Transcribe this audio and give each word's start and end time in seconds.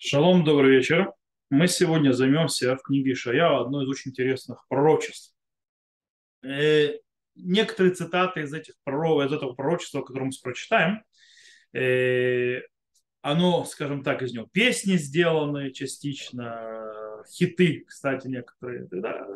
Шалом, 0.00 0.44
добрый 0.44 0.76
вечер. 0.76 1.12
Мы 1.50 1.66
сегодня 1.66 2.12
займемся 2.12 2.76
в 2.76 2.82
книге 2.82 3.14
Ишая 3.14 3.58
одной 3.58 3.84
из 3.84 3.88
очень 3.88 4.12
интересных 4.12 4.64
пророчеств. 4.68 5.34
Э, 6.44 6.92
некоторые 7.34 7.92
цитаты 7.92 8.42
из 8.42 8.54
этих 8.54 8.74
пророков, 8.84 9.26
из 9.26 9.32
этого 9.32 9.54
пророчества, 9.54 10.02
которое 10.02 10.26
мы 10.26 10.30
прочитаем, 10.40 11.02
э, 11.72 12.60
оно, 13.22 13.64
скажем 13.64 14.04
так, 14.04 14.22
из 14.22 14.32
него 14.32 14.46
песни 14.52 14.94
сделаны 14.94 15.72
частично, 15.72 16.94
хиты, 17.26 17.84
кстати, 17.86 18.26
некоторые. 18.28 18.86
Да? 18.90 19.26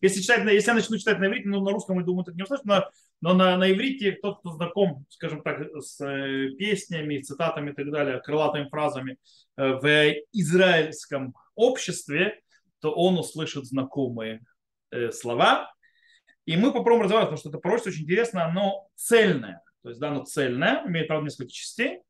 Если, 0.00 0.20
читать, 0.20 0.44
если 0.44 0.70
я 0.70 0.74
начну 0.74 0.98
читать 0.98 1.18
на 1.18 1.26
иврите, 1.26 1.48
ну, 1.48 1.62
на 1.62 1.70
русском, 1.70 1.98
я 1.98 2.04
думаю, 2.04 2.22
это 2.22 2.32
не 2.32 2.42
услышно, 2.42 2.90
но, 3.20 3.30
но 3.30 3.34
на, 3.34 3.56
на 3.56 3.70
иврите 3.70 4.12
тот, 4.12 4.40
кто 4.40 4.50
знаком, 4.52 5.06
скажем 5.08 5.42
так, 5.42 5.60
с 5.80 6.00
э, 6.00 6.50
песнями, 6.58 7.20
цитатами 7.22 7.70
и 7.70 7.74
так 7.74 7.90
далее, 7.90 8.20
крылатыми 8.20 8.68
фразами 8.68 9.18
э, 9.56 9.72
в 9.74 10.14
израильском 10.32 11.34
обществе, 11.54 12.40
то 12.80 12.92
он 12.92 13.18
услышит 13.18 13.64
знакомые 13.66 14.42
э, 14.90 15.10
слова. 15.12 15.72
И 16.44 16.56
мы 16.56 16.72
попробуем 16.72 17.02
разобраться, 17.02 17.26
потому 17.26 17.38
что 17.38 17.48
это 17.50 17.58
пророчество 17.58 17.90
очень 17.90 18.02
интересно, 18.02 18.44
оно 18.44 18.88
цельное. 18.96 19.62
То 19.82 19.88
есть, 19.90 20.00
да, 20.00 20.08
оно 20.08 20.24
цельное, 20.24 20.84
имеет, 20.86 21.08
правда, 21.08 21.26
несколько 21.26 21.52
частей. 21.52 22.00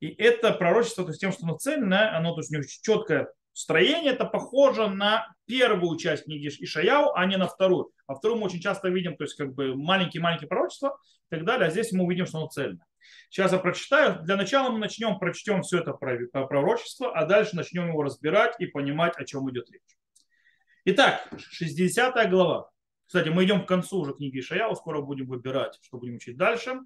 И 0.00 0.08
это 0.08 0.52
пророчество, 0.52 1.04
то 1.04 1.10
есть 1.10 1.20
тем, 1.20 1.32
что 1.32 1.44
оно 1.44 1.56
цельное, 1.56 2.14
оно 2.16 2.34
то 2.34 2.40
есть, 2.40 2.50
у 2.50 2.54
него 2.54 2.64
четкое 2.64 3.28
строение, 3.56 4.12
это 4.12 4.26
похоже 4.26 4.88
на 4.88 5.34
первую 5.46 5.96
часть 5.98 6.24
книги 6.24 6.48
Ишаяу, 6.48 7.14
а 7.14 7.24
не 7.24 7.36
на 7.38 7.46
вторую. 7.46 7.90
А 8.06 8.14
вторую 8.14 8.40
мы 8.40 8.46
очень 8.46 8.60
часто 8.60 8.90
видим, 8.90 9.16
то 9.16 9.24
есть 9.24 9.34
как 9.34 9.54
бы 9.54 9.74
маленькие-маленькие 9.74 10.46
пророчества 10.46 10.98
и 11.30 11.36
так 11.36 11.44
далее, 11.46 11.68
а 11.68 11.70
здесь 11.70 11.90
мы 11.92 12.04
увидим, 12.04 12.26
что 12.26 12.38
оно 12.38 12.48
цельное. 12.48 12.86
Сейчас 13.30 13.52
я 13.52 13.58
прочитаю. 13.58 14.22
Для 14.24 14.36
начала 14.36 14.70
мы 14.70 14.78
начнем, 14.78 15.18
прочтем 15.18 15.62
все 15.62 15.78
это 15.78 15.94
пророчество, 15.94 17.16
а 17.16 17.24
дальше 17.24 17.56
начнем 17.56 17.88
его 17.88 18.02
разбирать 18.02 18.56
и 18.58 18.66
понимать, 18.66 19.16
о 19.16 19.24
чем 19.24 19.50
идет 19.50 19.70
речь. 19.70 19.96
Итак, 20.84 21.26
60 21.38 22.28
глава. 22.28 22.70
Кстати, 23.06 23.30
мы 23.30 23.44
идем 23.44 23.64
к 23.64 23.68
концу 23.68 24.00
уже 24.00 24.12
книги 24.12 24.40
Ишаяу, 24.40 24.74
скоро 24.74 25.00
будем 25.00 25.28
выбирать, 25.28 25.78
что 25.80 25.96
будем 25.96 26.16
учить 26.16 26.36
дальше. 26.36 26.80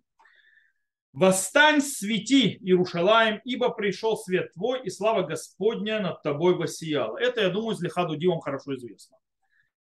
Восстань, 1.12 1.80
свети, 1.80 2.58
Иерушалаем, 2.60 3.40
ибо 3.44 3.70
пришел 3.70 4.16
свет 4.16 4.52
твой, 4.52 4.84
и 4.84 4.90
слава 4.90 5.22
Господня 5.22 6.00
над 6.00 6.22
тобой 6.22 6.54
воссияла. 6.54 7.18
Это, 7.18 7.40
я 7.40 7.50
думаю, 7.50 7.74
из 7.74 7.82
Лихадуди 7.82 8.26
вам 8.26 8.40
хорошо 8.40 8.76
известно. 8.76 9.16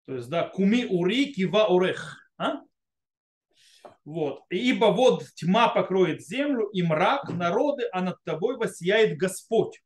То 0.05 0.15
есть, 0.15 0.29
да, 0.29 0.47
куми 0.47 0.85
ури 0.85 1.33
кива 1.33 1.65
урех. 1.67 2.17
А? 2.37 2.61
Вот. 4.05 4.43
Ибо 4.51 4.85
вот 4.85 5.25
тьма 5.35 5.69
покроет 5.69 6.21
землю, 6.21 6.67
и 6.67 6.83
мрак 6.83 7.29
народы, 7.29 7.89
а 7.91 8.01
над 8.01 8.23
тобой 8.23 8.57
воссияет 8.57 9.17
Господь. 9.17 9.81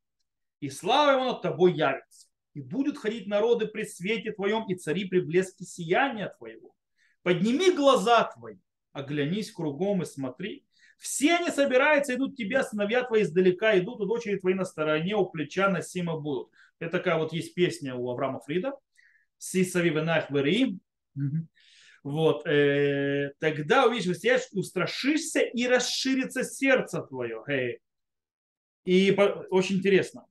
И 0.59 0.69
слава 0.69 1.13
его 1.13 1.25
над 1.31 1.41
тобой 1.41 1.73
явится. 1.73 2.27
И 2.53 2.61
будут 2.61 2.97
ходить 2.97 3.27
народы 3.27 3.67
при 3.67 3.85
свете 3.85 4.33
твоем, 4.33 4.67
и 4.67 4.75
цари 4.75 5.05
при 5.05 5.21
блеске 5.21 5.63
сияния 5.63 6.27
твоего. 6.37 6.75
Подними 7.23 7.71
глаза 7.71 8.25
твои, 8.25 8.57
оглянись 8.91 9.51
кругом 9.51 10.01
и 10.01 10.05
смотри, 10.05 10.65
все 11.01 11.37
они 11.37 11.49
собираются, 11.49 12.13
идут 12.13 12.35
тебе, 12.35 12.61
сыновья 12.61 13.03
твои 13.03 13.23
издалека, 13.23 13.75
идут 13.79 14.01
у 14.01 14.05
дочери 14.05 14.37
твои 14.37 14.53
на 14.53 14.65
стороне, 14.65 15.15
у 15.15 15.25
плеча 15.25 15.67
носимо 15.67 16.19
будут. 16.19 16.51
Это 16.77 16.99
такая 16.99 17.17
вот 17.17 17.33
есть 17.33 17.55
песня 17.55 17.95
у 17.95 18.07
Авраама 18.11 18.39
Фрида. 18.39 18.73
Сисави 19.39 19.89
венах 19.89 20.29
вери. 20.29 20.77
Вот. 22.03 22.45
Э, 22.45 23.31
тогда 23.39 23.87
увидишь, 23.87 24.47
устрашишься 24.51 25.39
и 25.39 25.65
расширится 25.65 26.43
сердце 26.43 27.01
твое. 27.01 27.43
Hey. 27.49 27.77
И 28.85 29.11
по, 29.11 29.23
очень 29.49 29.77
интересно. 29.77 30.27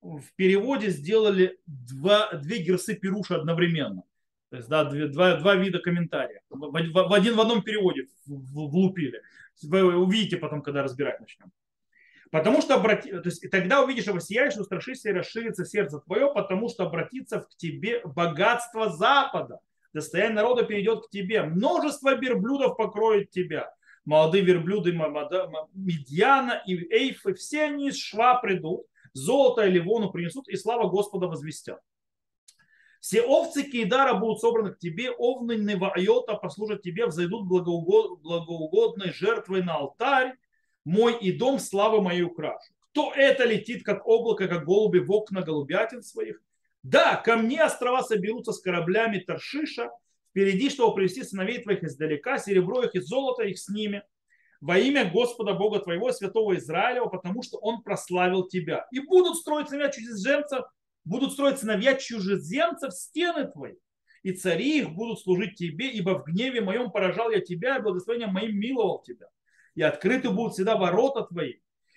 В 0.00 0.24
переводе 0.36 0.90
сделали 0.90 1.58
два, 1.66 2.32
две 2.34 2.58
герсы 2.58 2.94
Перуша 2.94 3.34
одновременно. 3.34 4.04
То 4.52 4.58
есть, 4.58 4.68
да, 4.68 4.84
два, 4.84 5.36
два 5.36 5.54
вида 5.54 5.78
комментария. 5.78 6.42
В, 6.50 6.58
в, 6.58 7.08
в 7.08 7.12
один 7.14 7.36
в 7.36 7.40
одном 7.40 7.62
переводе 7.62 8.08
влупили. 8.26 9.22
Вы 9.62 9.96
увидите 9.96 10.36
потом, 10.36 10.60
когда 10.60 10.82
разбирать 10.82 11.20
начнем. 11.20 11.50
Потому 12.30 12.60
что 12.60 12.74
обрати... 12.74 13.10
то 13.12 13.22
есть, 13.24 13.50
тогда 13.50 13.82
увидишь 13.82 14.08
его 14.08 14.20
сияешь, 14.20 14.54
устрашишься 14.58 15.08
и 15.08 15.14
расширится 15.14 15.64
сердце 15.64 16.00
твое, 16.00 16.30
потому 16.34 16.68
что 16.68 16.84
обратится 16.84 17.40
к 17.40 17.56
тебе 17.56 18.02
богатство 18.04 18.90
Запада. 18.90 19.58
Достояние 19.94 20.34
народа 20.34 20.64
перейдет 20.64 21.06
к 21.06 21.08
тебе. 21.08 21.44
Множество 21.44 22.14
верблюдов 22.14 22.76
покроет 22.76 23.30
тебя. 23.30 23.72
Молодые 24.04 24.44
верблюды 24.44 24.92
Медьяна 25.72 26.62
и 26.66 26.76
Эйфы, 26.92 27.32
все 27.32 27.64
они 27.64 27.88
из 27.88 27.96
шва 27.96 28.34
придут, 28.34 28.82
золото 29.14 29.64
и 29.66 29.70
ливону 29.70 30.10
принесут, 30.10 30.46
и 30.48 30.56
слава 30.56 30.90
Господа 30.90 31.26
возвестят. 31.26 31.80
Все 33.02 33.20
овцы 33.20 33.64
Кейдара 33.64 34.14
будут 34.14 34.40
собраны 34.40 34.70
к 34.70 34.78
тебе, 34.78 35.10
овны 35.10 35.56
Невайота 35.56 36.34
послужат 36.34 36.82
тебе, 36.82 37.06
взойдут 37.06 37.48
благоугодной 37.48 39.12
жертвой 39.12 39.64
на 39.64 39.74
алтарь, 39.74 40.36
мой 40.84 41.18
и 41.18 41.32
дом 41.32 41.58
славы 41.58 42.00
моей 42.00 42.22
украшу. 42.22 42.72
Кто 42.78 43.12
это 43.12 43.42
летит, 43.42 43.82
как 43.82 44.06
облако, 44.06 44.46
как 44.46 44.64
голуби 44.64 45.00
в 45.00 45.10
окна 45.10 45.42
голубятин 45.42 46.04
своих? 46.04 46.40
Да, 46.84 47.16
ко 47.16 47.36
мне 47.36 47.64
острова 47.64 48.02
соберутся 48.02 48.52
с 48.52 48.60
кораблями 48.60 49.18
Таршиша, 49.18 49.90
впереди, 50.30 50.70
чтобы 50.70 50.94
привести 50.94 51.24
сыновей 51.24 51.60
твоих 51.60 51.82
издалека, 51.82 52.38
серебро 52.38 52.84
их 52.84 52.94
и 52.94 53.00
золото 53.00 53.42
их 53.42 53.58
с 53.58 53.68
ними, 53.68 54.04
во 54.60 54.78
имя 54.78 55.10
Господа 55.10 55.54
Бога 55.54 55.80
твоего, 55.80 56.12
святого 56.12 56.56
Израилева, 56.56 57.06
потому 57.06 57.42
что 57.42 57.58
Он 57.58 57.82
прославил 57.82 58.46
тебя. 58.46 58.86
И 58.92 59.00
будут 59.00 59.38
строить 59.38 59.70
сыновья 59.70 59.90
чужеземцев 59.90 60.66
будут 61.04 61.32
строить 61.32 61.58
сыновья 61.58 61.94
чужеземцев 61.94 62.92
стены 62.92 63.50
твои, 63.50 63.74
и 64.22 64.32
цари 64.32 64.78
их 64.78 64.90
будут 64.90 65.20
служить 65.20 65.56
тебе, 65.56 65.90
ибо 65.90 66.18
в 66.18 66.24
гневе 66.24 66.60
моем 66.60 66.90
поражал 66.90 67.30
я 67.30 67.40
тебя, 67.40 67.78
и 67.78 67.82
благословением 67.82 68.32
моим 68.32 68.56
миловал 68.56 69.02
тебя. 69.02 69.26
И 69.74 69.82
открыты 69.82 70.30
будут 70.30 70.54
всегда 70.54 70.76
ворота 70.76 71.22
твои, 71.22 71.54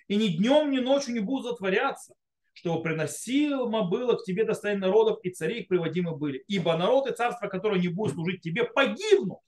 и 0.08 0.16
ни 0.16 0.28
днем, 0.28 0.70
ни 0.70 0.78
ночью 0.78 1.14
не 1.14 1.20
будут 1.20 1.46
затворяться, 1.46 2.14
чтобы 2.52 2.82
приносимо 2.82 3.82
было 3.82 4.16
к 4.16 4.24
тебе 4.24 4.44
достояние 4.44 4.86
народов, 4.86 5.18
и 5.22 5.30
цари 5.30 5.60
их 5.60 5.68
приводимы 5.68 6.16
были. 6.16 6.42
Ибо 6.48 6.76
народ 6.76 7.08
и 7.08 7.14
царство, 7.14 7.48
которое 7.48 7.80
не 7.80 7.88
будет 7.88 8.14
служить 8.14 8.40
тебе, 8.40 8.64
погибнут, 8.64 9.40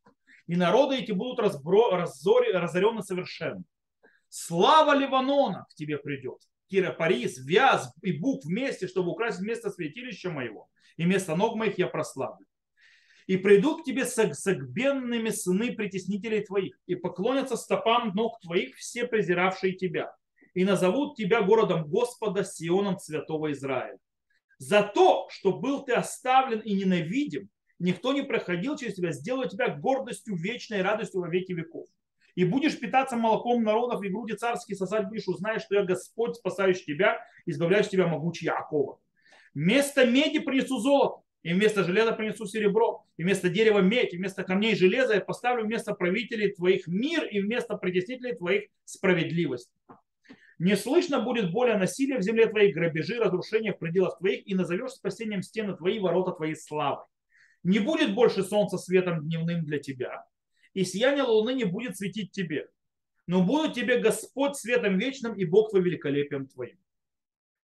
и 0.47 0.57
народы 0.57 0.97
эти 0.97 1.13
будут 1.13 1.41
разбро, 1.41 1.91
разорены 1.91 3.03
совершенно. 3.03 3.65
Слава 4.29 4.95
Ливанона 4.95 5.67
к 5.71 5.75
тебе 5.75 5.97
придет, 5.97 6.39
Киропарис, 6.69 7.39
Вяз 7.39 7.93
и 8.03 8.13
Бук 8.13 8.45
вместе, 8.45 8.87
чтобы 8.87 9.11
украсить 9.11 9.43
место 9.43 9.71
святилища 9.71 10.31
моего, 10.31 10.69
и 10.97 11.05
место 11.05 11.37
ног 11.37 11.57
моих 11.57 11.79
я 11.79 11.87
прославлю. 11.87 12.47
И 13.27 13.37
придут 13.37 13.83
к 13.83 13.85
тебе 13.85 14.05
согбенными 14.07 15.31
сыны 15.31 15.73
притеснителей 15.73 16.45
твоих, 16.45 16.79
и 16.87 16.95
поклонятся 16.95 17.57
стопам 17.57 18.15
ног 18.15 18.41
твоих 18.41 18.77
все 18.77 19.07
презиравшие 19.07 19.75
тебя, 19.75 20.15
и 20.55 20.65
назовут 20.65 21.17
тебя 21.17 21.43
городом 21.43 21.89
Господа 21.89 22.45
Сионом 22.45 22.99
Святого 22.99 23.53
Израиля. 23.53 23.99
За 24.59 24.83
то, 24.83 25.29
что 25.31 25.59
был 25.59 25.85
ты 25.85 25.93
оставлен 25.93 26.61
и 26.61 26.75
ненавидим, 26.75 27.49
никто 27.79 28.13
не 28.13 28.23
проходил 28.23 28.77
через 28.77 28.95
тебя, 28.95 29.13
сделаю 29.13 29.49
тебя 29.49 29.69
гордостью 29.69 30.37
вечной 30.37 30.83
радостью 30.83 31.21
во 31.21 31.29
веки 31.29 31.53
веков 31.53 31.87
и 32.39 32.45
будешь 32.45 32.79
питаться 32.79 33.17
молоком 33.17 33.65
народов 33.65 34.01
и 34.05 34.09
груди 34.09 34.35
царские 34.35 34.77
сосать 34.77 35.09
будешь, 35.09 35.27
узнаешь, 35.27 35.63
что 35.63 35.75
я 35.75 35.83
Господь, 35.83 36.37
спасающий 36.37 36.85
тебя, 36.85 37.19
избавляющий 37.47 37.91
тебя 37.91 38.07
могучий 38.07 38.45
Якова. 38.45 39.01
Вместо 39.55 40.07
меди 40.07 40.39
принесу 40.39 40.79
золото, 40.79 41.25
и 41.43 41.53
вместо 41.53 41.83
железа 41.83 42.13
принесу 42.13 42.47
серебро, 42.47 43.05
и 43.17 43.25
вместо 43.25 43.49
дерева 43.49 43.81
медь, 43.81 44.15
и 44.15 44.19
вместо 44.19 44.45
камней 44.45 44.77
железа 44.77 45.15
я 45.15 45.21
поставлю 45.21 45.65
вместо 45.65 45.95
правителей 45.95 46.53
твоих 46.53 46.87
мир, 46.87 47.25
и 47.25 47.41
вместо 47.41 47.77
притеснителей 47.77 48.37
твоих 48.37 48.67
справедливость. 48.85 49.73
Не 50.61 50.77
слышно 50.77 51.21
будет 51.21 51.51
более 51.51 51.77
насилия 51.77 52.19
в 52.19 52.23
земле 52.23 52.47
твоей, 52.47 52.73
грабежи, 52.73 53.19
разрушения 53.19 53.73
в 53.73 53.81
пределах 53.81 54.17
твоих, 54.19 54.47
и 54.47 54.55
назовешь 54.55 54.93
спасением 54.93 55.43
стены 55.43 55.77
твои 55.77 55.99
ворота 55.99 56.31
твоей 56.31 56.55
славы. 56.55 57.03
Не 57.65 57.81
будет 57.81 58.15
больше 58.15 58.45
солнца 58.45 58.79
светом 58.79 59.23
дневным 59.23 59.65
для 59.65 59.81
тебя, 59.81 60.25
и 60.79 60.85
сияние 60.85 61.25
луны 61.25 61.55
не 61.55 61.65
будет 61.65 61.97
светить 61.97 62.31
тебе. 62.31 62.69
Но 63.27 63.43
будет 63.43 63.75
тебе 63.75 63.99
Господь 63.99 64.55
светом 64.55 64.97
вечным 64.97 65.35
и 65.35 65.45
Бог 65.45 65.71
твой 65.71 65.83
великолепием 65.83 66.47
твоим. 66.47 66.79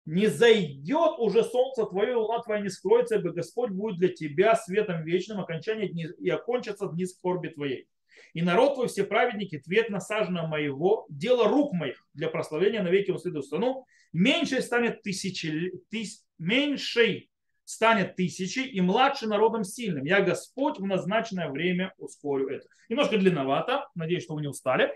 Не 0.05 0.25
зайдет 0.25 1.19
уже 1.19 1.43
солнце 1.43 1.85
твое, 1.85 2.13
и 2.13 2.15
луна 2.15 2.41
твоя 2.41 2.61
не 2.61 2.69
скроется, 2.69 3.17
ибо 3.17 3.29
Господь 3.29 3.69
будет 3.69 3.99
для 3.99 4.07
тебя 4.07 4.55
светом 4.55 5.03
вечным, 5.03 5.39
окончание 5.39 5.87
дни, 5.87 6.07
и 6.17 6.29
окончатся 6.31 6.87
дни 6.87 7.05
скорби 7.05 7.49
твоей. 7.49 7.87
И 8.33 8.41
народ 8.41 8.73
твой, 8.73 8.87
все 8.87 9.03
праведники, 9.03 9.59
твет 9.59 9.91
насажено 9.91 10.47
моего, 10.47 11.05
дело 11.07 11.47
рук 11.47 11.73
моих 11.73 12.07
для 12.15 12.29
прославления 12.29 12.81
навеки 12.81 13.11
уследует 13.11 13.45
страну, 13.45 13.85
меньше 14.13 14.61
станет 14.61 15.03
тысячи, 15.03 15.73
тыс, 15.91 16.25
меньшей 16.39 17.29
станет 17.65 18.15
тысячей 18.15 18.67
и 18.67 18.79
младший 18.79 19.27
народом 19.27 19.63
сильным. 19.63 20.05
Я 20.05 20.21
Господь 20.21 20.77
в 20.77 20.85
назначенное 20.85 21.49
время 21.49 21.93
ускорю 21.97 22.47
это. 22.47 22.67
Немножко 22.89 23.17
длинновато, 23.17 23.89
надеюсь, 23.95 24.23
что 24.23 24.35
вы 24.35 24.41
не 24.41 24.47
устали. 24.47 24.91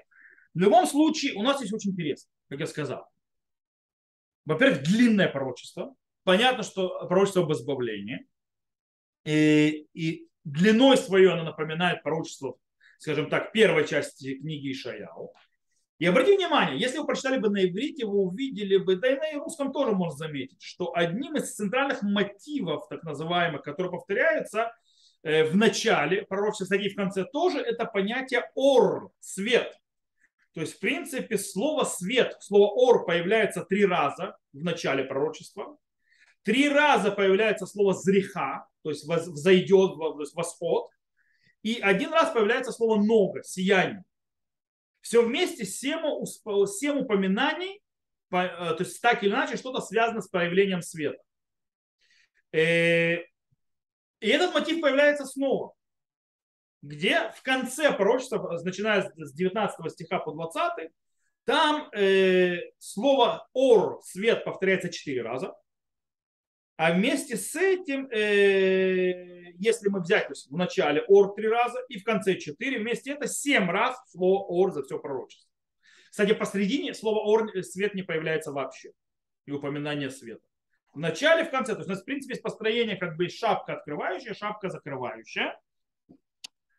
В 0.53 0.59
любом 0.59 0.85
случае, 0.87 1.33
у 1.33 1.41
нас 1.41 1.59
есть 1.61 1.73
очень 1.73 1.91
интересно, 1.91 2.31
как 2.47 2.59
я 2.59 2.67
сказал. 2.67 3.09
во-первых, 4.45 4.83
длинное 4.83 5.27
пророчество. 5.27 5.95
Понятно, 6.23 6.63
что 6.63 7.07
пророчество 7.07 7.43
об 7.43 7.51
избавлении. 7.51 8.27
И, 9.25 9.87
и 9.93 10.27
длиной 10.43 10.97
своей 10.97 11.27
оно 11.27 11.43
напоминает 11.43 12.03
пророчество, 12.03 12.57
скажем 12.97 13.29
так, 13.29 13.51
первой 13.51 13.87
части 13.87 14.35
книги 14.39 14.71
Ишаяу. 14.71 15.33
И 15.99 16.05
обратите 16.05 16.37
внимание, 16.37 16.79
если 16.79 16.97
вы 16.97 17.05
прочитали 17.05 17.37
бы 17.39 17.49
на 17.49 17.65
иврите, 17.65 18.05
вы 18.05 18.19
увидели 18.19 18.77
бы, 18.77 18.95
да 18.95 19.11
и 19.11 19.15
на 19.35 19.43
русском 19.43 19.73
тоже 19.73 19.91
можно 19.91 20.17
заметить, 20.17 20.61
что 20.61 20.95
одним 20.95 21.35
из 21.35 21.53
центральных 21.53 22.01
мотивов, 22.01 22.87
так 22.87 23.03
называемых, 23.03 23.63
которые 23.63 23.91
повторяются 23.91 24.71
э, 25.23 25.43
в 25.43 25.57
начале 25.57 26.21
пророчества, 26.21 26.63
кстати, 26.63 26.83
и 26.83 26.89
в 26.89 26.95
конце 26.95 27.25
тоже, 27.25 27.59
это 27.59 27.83
понятие 27.83 28.49
ор, 28.55 29.11
свет. 29.19 29.73
То 30.53 30.61
есть, 30.61 30.77
в 30.77 30.79
принципе, 30.79 31.37
слово 31.37 31.83
свет, 31.83 32.37
слово 32.39 32.71
ор 32.71 33.05
появляется 33.05 33.65
три 33.65 33.85
раза 33.85 34.37
в 34.53 34.63
начале 34.63 35.03
пророчества. 35.03 35.77
Три 36.43 36.69
раза 36.69 37.11
появляется 37.11 37.65
слово 37.65 37.93
зриха, 37.93 38.65
то 38.83 38.89
есть 38.89 39.05
взойдет, 39.05 39.97
восход. 40.33 40.89
И 41.61 41.79
один 41.81 42.13
раз 42.13 42.31
появляется 42.31 42.71
слово 42.71 43.03
нога, 43.03 43.43
сияние. 43.43 44.05
Все 45.09 45.25
вместе 45.25 45.65
семь, 45.65 46.03
семь 46.67 46.99
упоминаний, 46.99 47.81
э, 48.31 48.47
то 48.47 48.75
есть 48.77 49.01
так 49.01 49.23
или 49.23 49.31
иначе 49.31 49.57
что-то 49.57 49.81
связано 49.81 50.21
с 50.21 50.27
проявлением 50.27 50.83
света. 50.83 51.17
Э, 52.51 53.15
и 53.15 54.27
этот 54.27 54.53
мотив 54.53 54.81
появляется 54.81 55.25
снова, 55.25 55.73
где 56.83 57.31
в 57.31 57.41
конце 57.41 57.91
пророчества, 57.91 58.61
начиная 58.63 59.11
с 59.17 59.33
19 59.33 59.91
стиха 59.91 60.19
по 60.19 60.31
20, 60.31 60.91
там 61.43 61.89
э, 61.91 62.59
слово 62.77 63.49
«ор», 63.53 64.01
свет, 64.03 64.45
повторяется 64.45 64.89
четыре 64.89 65.23
раза. 65.23 65.55
А 66.79 66.93
вместе 66.93 67.35
с 67.35 67.57
этим, 67.57 68.07
э, 68.09 69.51
если 69.57 69.89
мы 69.89 69.99
взять 69.99 70.27
то 70.27 70.31
есть 70.31 70.49
в 70.49 70.55
начале 70.55 71.03
ор 71.09 71.35
три 71.35 71.49
раза 71.49 71.77
и 71.89 71.99
в 71.99 72.05
конце 72.05 72.37
четыре, 72.37 72.79
вместе 72.79 73.11
это 73.11 73.27
семь 73.27 73.69
раз 73.69 73.97
слово 74.09 74.45
ор 74.45 74.71
за 74.71 74.83
все 74.83 74.97
пророчество. 74.97 75.51
Кстати, 76.09 76.33
посредине 76.33 76.93
слово 76.93 77.19
ор 77.19 77.49
э, 77.53 77.63
свет 77.63 77.95
не 77.95 78.03
появляется 78.03 78.53
вообще. 78.53 78.93
И 79.45 79.51
упоминание 79.51 80.09
света. 80.09 80.39
В 80.93 80.99
начале, 80.99 81.43
в 81.43 81.51
конце. 81.51 81.73
То 81.73 81.79
есть 81.79 81.89
у 81.89 81.91
нас, 81.91 82.01
в 82.01 82.05
принципе, 82.05 82.35
есть 82.35 82.43
построение 82.43 82.95
как 82.95 83.17
бы 83.17 83.27
шапка 83.27 83.73
открывающая, 83.73 84.33
шапка 84.33 84.69
закрывающая. 84.69 85.59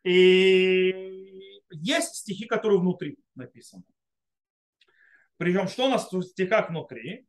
И 0.02 1.60
есть 1.72 2.14
стихи, 2.14 2.46
которые 2.46 2.80
внутри 2.80 3.18
написаны. 3.34 3.82
Причем, 5.36 5.68
что 5.68 5.84
у 5.84 5.90
нас 5.90 6.10
в 6.10 6.22
стихах 6.22 6.70
внутри? 6.70 7.26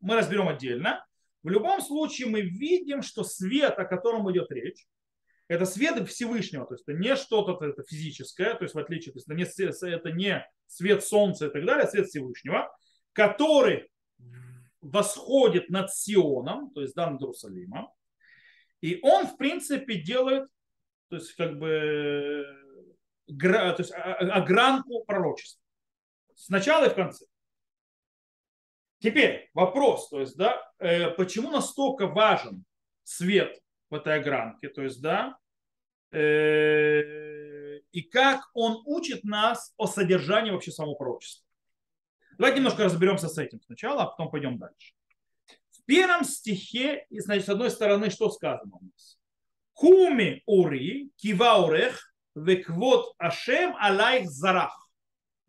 Мы 0.00 0.16
разберем 0.16 0.48
отдельно. 0.48 1.04
В 1.42 1.48
любом 1.48 1.80
случае 1.80 2.28
мы 2.28 2.42
видим, 2.42 3.02
что 3.02 3.24
свет, 3.24 3.78
о 3.78 3.84
котором 3.84 4.30
идет 4.30 4.50
речь, 4.50 4.86
это 5.48 5.64
свет 5.64 6.08
Всевышнего, 6.08 6.64
то 6.64 6.74
есть 6.74 6.84
это 6.86 6.96
не 6.96 7.16
что-то 7.16 7.64
это 7.64 7.82
физическое, 7.82 8.54
то 8.54 8.62
есть 8.62 8.74
в 8.74 8.78
отличие, 8.78 9.12
то 9.12 9.18
есть 9.18 9.26
это 9.26 9.34
не, 9.34 9.92
это 9.92 10.12
не 10.12 10.46
свет 10.68 11.02
солнца 11.02 11.46
и 11.46 11.50
так 11.50 11.64
далее, 11.64 11.84
а 11.84 11.88
свет 11.88 12.06
Всевышнего, 12.06 12.70
который 13.12 13.90
восходит 14.80 15.68
над 15.68 15.92
Сионом, 15.92 16.70
то 16.72 16.82
есть 16.82 16.94
да, 16.94 17.10
над 17.10 17.20
Иерусалимом, 17.20 17.88
и 18.80 19.00
он, 19.02 19.26
в 19.26 19.36
принципе, 19.36 19.96
делает, 19.96 20.48
то 21.08 21.16
есть 21.16 21.34
как 21.34 21.58
бы, 21.58 22.46
то 23.26 23.74
есть 23.78 23.92
огранку 23.92 25.04
пророчества. 25.04 25.60
Сначала 26.34 26.86
и 26.86 26.90
в 26.90 26.94
конце. 26.94 27.26
Теперь 29.00 29.50
вопрос, 29.54 30.10
то 30.10 30.20
есть, 30.20 30.36
да, 30.36 30.62
э, 30.78 31.10
почему 31.10 31.50
настолько 31.50 32.06
важен 32.06 32.64
свет 33.02 33.58
в 33.88 33.94
этой 33.94 34.16
огранке, 34.16 34.68
то 34.68 34.82
есть, 34.82 35.00
да, 35.00 35.38
э, 36.12 37.78
и 37.92 38.02
как 38.02 38.50
он 38.52 38.82
учит 38.84 39.24
нас 39.24 39.72
о 39.78 39.86
содержании 39.86 40.50
вообще 40.50 40.70
самого 40.70 40.94
пророчества. 40.94 41.46
Давайте 42.36 42.58
немножко 42.58 42.84
разберемся 42.84 43.28
с 43.28 43.38
этим 43.38 43.60
сначала, 43.62 44.02
а 44.02 44.06
потом 44.06 44.30
пойдем 44.30 44.58
дальше. 44.58 44.92
В 45.70 45.84
первом 45.86 46.24
стихе, 46.24 47.06
значит, 47.10 47.46
с 47.46 47.48
одной 47.48 47.70
стороны, 47.70 48.10
что 48.10 48.30
сказано 48.30 48.76
у 48.76 48.84
нас? 48.84 49.18
Куми 49.72 50.42
ури 50.44 51.10
киваурех 51.16 52.12
веквот 52.34 53.14
ашем 53.18 53.74
алайх 53.80 54.28
зарах. 54.30 54.79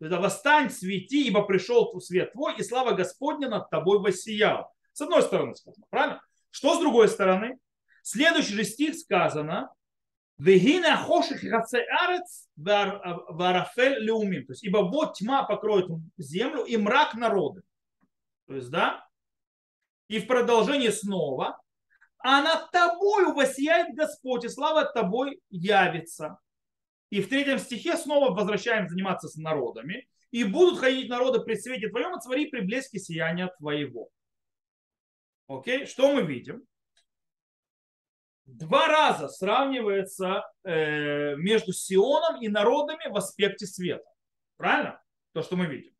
Тогда 0.02 0.18
восстань, 0.18 0.68
свети, 0.68 1.28
ибо 1.28 1.44
пришел 1.44 2.00
свет 2.00 2.32
твой, 2.32 2.56
и 2.56 2.64
слава 2.64 2.90
Господня 2.90 3.48
над 3.48 3.70
тобой 3.70 4.00
воссиял. 4.00 4.74
С 4.92 5.00
одной 5.00 5.22
стороны 5.22 5.54
сказано, 5.54 5.86
правильно? 5.90 6.20
Что 6.50 6.74
с 6.74 6.80
другой 6.80 7.06
стороны? 7.06 7.56
Следующий 8.02 8.54
же 8.54 8.64
стих 8.64 8.96
сказано, 8.96 9.72
Вегина 10.38 10.96
хоших 10.96 11.44
арец 11.44 12.48
варафель 12.56 14.00
леумим. 14.00 14.44
То 14.44 14.54
есть, 14.54 14.64
ибо 14.64 14.78
вот 14.78 15.14
тьма 15.14 15.44
покроет 15.44 15.86
землю 16.18 16.64
и 16.64 16.76
мрак 16.76 17.14
народы. 17.14 17.62
То 18.48 18.56
есть, 18.56 18.70
да? 18.70 19.06
И 20.08 20.18
в 20.18 20.26
продолжении 20.26 20.88
снова, 20.88 21.60
а 22.18 22.42
над 22.42 22.72
тобою 22.72 23.34
воссияет 23.34 23.94
Господь, 23.94 24.46
и 24.46 24.48
слава 24.48 24.84
тобой 24.84 25.40
явится. 25.48 26.40
И 27.12 27.20
в 27.20 27.28
третьем 27.28 27.58
стихе 27.58 27.98
снова 27.98 28.34
возвращаем 28.34 28.88
заниматься 28.88 29.28
с 29.28 29.36
народами. 29.36 30.08
И 30.30 30.44
будут 30.44 30.80
ходить 30.80 31.10
народы 31.10 31.40
при 31.40 31.56
свете 31.56 31.90
твоем, 31.90 32.14
отвори 32.14 32.46
при 32.46 32.60
блеске 32.60 32.98
сияния 32.98 33.52
твоего. 33.58 34.08
Окей, 35.46 35.84
что 35.84 36.10
мы 36.10 36.22
видим? 36.22 36.66
Два 38.46 38.88
раза 38.88 39.28
сравнивается 39.28 40.42
э, 40.64 41.36
между 41.36 41.74
Сионом 41.74 42.40
и 42.40 42.48
народами 42.48 43.12
в 43.12 43.16
аспекте 43.18 43.66
света. 43.66 44.08
Правильно? 44.56 44.98
То, 45.34 45.42
что 45.42 45.56
мы 45.56 45.66
видим. 45.66 45.92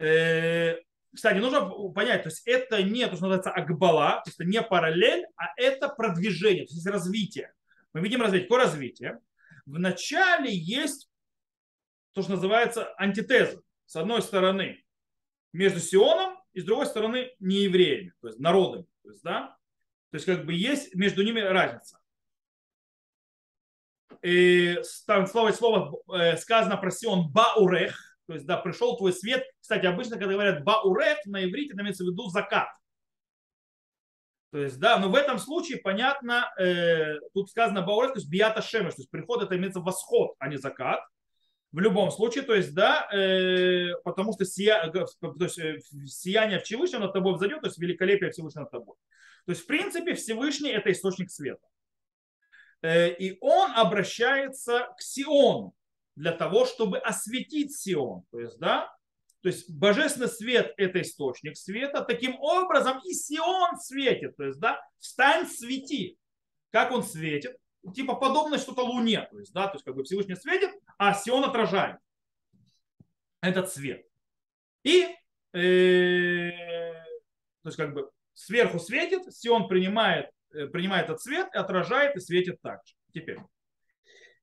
Э, 0.00 0.76
кстати, 1.14 1.38
нужно 1.38 1.66
понять, 1.92 2.24
то 2.24 2.28
есть 2.28 2.46
это 2.46 2.82
не 2.82 3.06
то, 3.06 3.16
что 3.16 3.24
называется 3.24 3.52
акбала, 3.52 4.20
то 4.22 4.24
есть 4.26 4.38
это 4.38 4.46
не 4.46 4.60
параллель, 4.60 5.24
а 5.36 5.46
это 5.56 5.88
продвижение, 5.88 6.66
то 6.66 6.74
есть 6.74 6.86
развитие. 6.86 7.54
Мы 7.94 8.02
видим 8.02 8.20
развитие. 8.20 8.48
Какое 8.48 8.64
развитие? 8.64 9.20
В 9.68 9.78
начале 9.78 10.50
есть 10.50 11.10
то, 12.12 12.22
что 12.22 12.32
называется 12.32 12.94
антитеза. 12.96 13.62
С 13.84 13.96
одной 13.96 14.22
стороны 14.22 14.82
между 15.52 15.78
Сионом 15.80 16.38
и 16.52 16.60
с 16.60 16.64
другой 16.64 16.86
стороны 16.86 17.30
неевреями, 17.38 18.12
то 18.20 18.28
есть 18.28 18.38
народами. 18.38 18.86
То 19.02 19.10
есть, 19.10 19.22
да? 19.22 19.56
то 20.10 20.14
есть 20.16 20.26
как 20.26 20.46
бы 20.46 20.54
есть 20.54 20.94
между 20.94 21.22
ними 21.22 21.40
разница. 21.40 22.00
И 24.22 24.78
там 25.06 25.26
слово, 25.26 25.52
слово 25.52 26.02
э, 26.18 26.36
сказано 26.38 26.76
про 26.76 26.90
Сион 26.90 27.30
Баурех, 27.30 28.18
то 28.26 28.34
есть 28.34 28.46
да, 28.46 28.56
пришел 28.56 28.96
твой 28.96 29.12
свет. 29.12 29.44
Кстати, 29.60 29.86
обычно, 29.86 30.16
когда 30.16 30.32
говорят 30.32 30.64
Баурех 30.64 31.18
на 31.26 31.44
иврите, 31.44 31.74
имеется 31.74 32.04
в 32.04 32.08
виду 32.08 32.28
закат. 32.28 32.68
То 34.50 34.58
есть, 34.58 34.78
да, 34.78 34.98
но 34.98 35.10
в 35.10 35.14
этом 35.14 35.38
случае, 35.38 35.78
понятно, 35.78 36.50
э, 36.58 37.18
тут 37.34 37.50
сказано 37.50 37.82
Баурет, 37.82 38.14
то 38.14 38.18
есть 38.18 38.30
Бията 38.30 38.62
Шемеш, 38.62 38.94
то 38.94 39.02
есть 39.02 39.10
приход 39.10 39.42
это 39.42 39.56
имеется 39.56 39.80
восход, 39.80 40.34
а 40.38 40.48
не 40.48 40.56
закат. 40.56 41.00
В 41.70 41.80
любом 41.80 42.10
случае, 42.10 42.44
то 42.44 42.54
есть, 42.54 42.74
да, 42.74 43.06
э, 43.12 43.92
потому 44.04 44.32
что 44.32 44.46
сия, 44.46 44.90
то 44.90 45.06
есть, 45.40 45.58
э, 45.58 45.80
сияние 46.06 46.60
Всевышнего 46.60 47.00
над 47.00 47.12
тобой 47.12 47.34
взойдет, 47.34 47.60
то 47.60 47.66
есть 47.66 47.78
великолепие 47.78 48.30
Всевышнего 48.30 48.62
над 48.62 48.70
тобой. 48.70 48.96
То 49.44 49.52
есть, 49.52 49.64
в 49.64 49.66
принципе, 49.66 50.14
Всевышний 50.14 50.70
это 50.70 50.90
источник 50.90 51.30
света. 51.30 51.66
Э, 52.80 53.10
и 53.10 53.36
он 53.42 53.72
обращается 53.74 54.88
к 54.96 55.02
Сиону 55.02 55.74
для 56.16 56.32
того, 56.32 56.64
чтобы 56.64 56.98
осветить 56.98 57.76
Сион. 57.76 58.22
То 58.30 58.40
есть, 58.40 58.58
да, 58.58 58.90
то 59.40 59.48
есть 59.48 59.70
божественный 59.70 60.28
свет– 60.28 60.74
это 60.76 61.00
источник 61.00 61.56
света. 61.56 62.02
Таким 62.02 62.38
образом 62.40 63.00
и 63.04 63.12
Сион 63.12 63.78
светит. 63.78 64.36
То 64.36 64.44
есть, 64.44 64.58
да, 64.58 64.80
встань, 64.98 65.46
свети. 65.46 66.18
Как 66.70 66.90
он 66.90 67.04
светит? 67.04 67.56
Типа 67.94 68.14
подобно 68.14 68.58
что-то 68.58 68.82
Луне. 68.82 69.28
То 69.30 69.38
есть, 69.38 69.52
да, 69.52 69.68
то 69.68 69.74
есть 69.74 69.84
как 69.84 69.94
бы 69.94 70.02
Всевышний 70.02 70.34
светит, 70.34 70.70
а 70.98 71.14
Сион 71.14 71.44
отражает 71.44 71.98
этот 73.40 73.70
свет. 73.72 74.04
И 74.82 75.06
э, 75.52 76.50
то 77.62 77.68
есть 77.68 77.76
как 77.76 77.94
бы 77.94 78.10
сверху 78.34 78.78
светит, 78.80 79.32
Сион 79.32 79.68
принимает, 79.68 80.30
э, 80.52 80.66
принимает 80.66 81.04
этот 81.04 81.22
свет, 81.22 81.48
отражает 81.54 82.16
и 82.16 82.20
светит 82.20 82.60
также. 82.60 82.94
Теперь. 83.14 83.38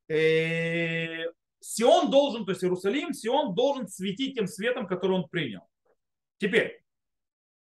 Э, 0.07 1.25
Сион 1.65 2.11
должен, 2.11 2.45
то 2.45 2.51
есть 2.51 2.63
Иерусалим, 2.63 3.13
Сион 3.13 3.55
должен 3.55 3.87
светить 3.87 4.35
тем 4.35 4.47
светом, 4.47 4.87
который 4.87 5.13
он 5.13 5.29
принял. 5.29 5.61
Теперь, 6.37 6.83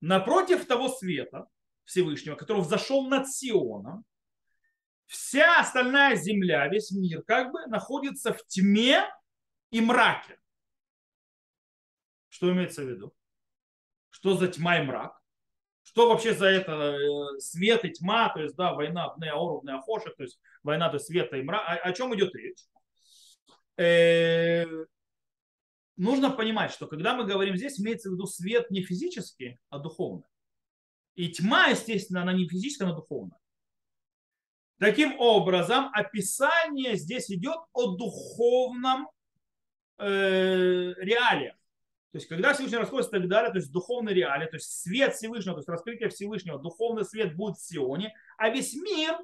напротив 0.02 0.66
того 0.66 0.90
света 0.90 1.48
Всевышнего, 1.86 2.36
который 2.36 2.62
взошел 2.62 3.08
над 3.08 3.28
Сионом, 3.30 4.06
вся 5.06 5.60
остальная 5.60 6.16
земля, 6.16 6.68
весь 6.68 6.92
мир 6.92 7.24
как 7.24 7.52
бы 7.52 7.66
находится 7.68 8.34
в 8.34 8.46
тьме 8.46 9.04
и 9.72 9.82
мраке. 9.82 10.40
Что 12.30 12.52
имеется 12.52 12.84
в 12.84 12.90
виду? 12.90 13.14
что 14.20 14.36
за 14.36 14.48
тьма 14.48 14.80
и 14.80 14.82
мрак, 14.82 15.18
что 15.84 16.10
вообще 16.10 16.34
за 16.34 16.48
это 16.48 16.72
э, 16.72 17.40
свет 17.40 17.86
и 17.86 17.90
тьма, 17.92 18.30
то 18.30 18.42
есть, 18.42 18.56
да, 18.56 18.74
война 18.74 19.14
Неаору, 19.18 19.62
Неахоша, 19.64 20.10
то 20.12 20.24
есть 20.24 20.40
война 20.62 20.90
до 20.90 21.00
света 21.00 21.38
и 21.38 21.42
мрака. 21.42 21.72
О, 21.72 21.90
о 21.90 21.94
чем 21.94 22.14
идет 22.16 22.36
речь? 22.36 22.60
Э, 23.80 24.66
нужно 25.96 26.32
понимать, 26.32 26.72
что 26.72 26.86
когда 26.86 27.16
мы 27.16 27.26
говорим 27.26 27.56
здесь, 27.56 27.80
имеется 27.80 28.10
в 28.10 28.14
виду 28.14 28.26
свет 28.26 28.70
не 28.72 28.84
физический, 28.84 29.58
а 29.70 29.80
духовный. 29.80 30.26
И 31.16 31.30
тьма, 31.30 31.68
естественно, 31.68 32.24
она 32.24 32.34
не 32.34 32.48
физическая, 32.48 32.90
она 32.90 32.98
духовная. 32.98 33.40
Таким 34.80 35.18
образом, 35.18 35.90
описание 35.94 36.98
здесь 36.98 37.32
идет 37.32 37.58
о 37.72 37.96
духовном 37.96 39.10
э, 39.98 40.94
реалиях. 40.98 41.56
То 42.12 42.18
есть, 42.18 42.28
когда 42.28 42.54
Всевышний 42.54 42.80
расходится 42.80 43.16
и 43.16 43.20
так 43.20 43.30
далее, 43.30 43.52
то 43.52 43.60
есть 43.60 43.72
духовный 43.72 44.14
реалии, 44.14 44.48
то 44.48 44.56
есть 44.58 44.82
свет 44.82 45.14
Всевышнего, 45.16 45.56
то 45.56 45.60
есть 45.60 45.70
раскрытие 45.70 46.10
Всевышнего, 46.10 46.60
духовный 46.60 47.06
свет 47.06 47.36
будет 47.36 47.58
в 47.58 47.66
Сионе, 47.66 48.14
а 48.38 48.50
весь 48.50 48.74
мир, 48.74 49.18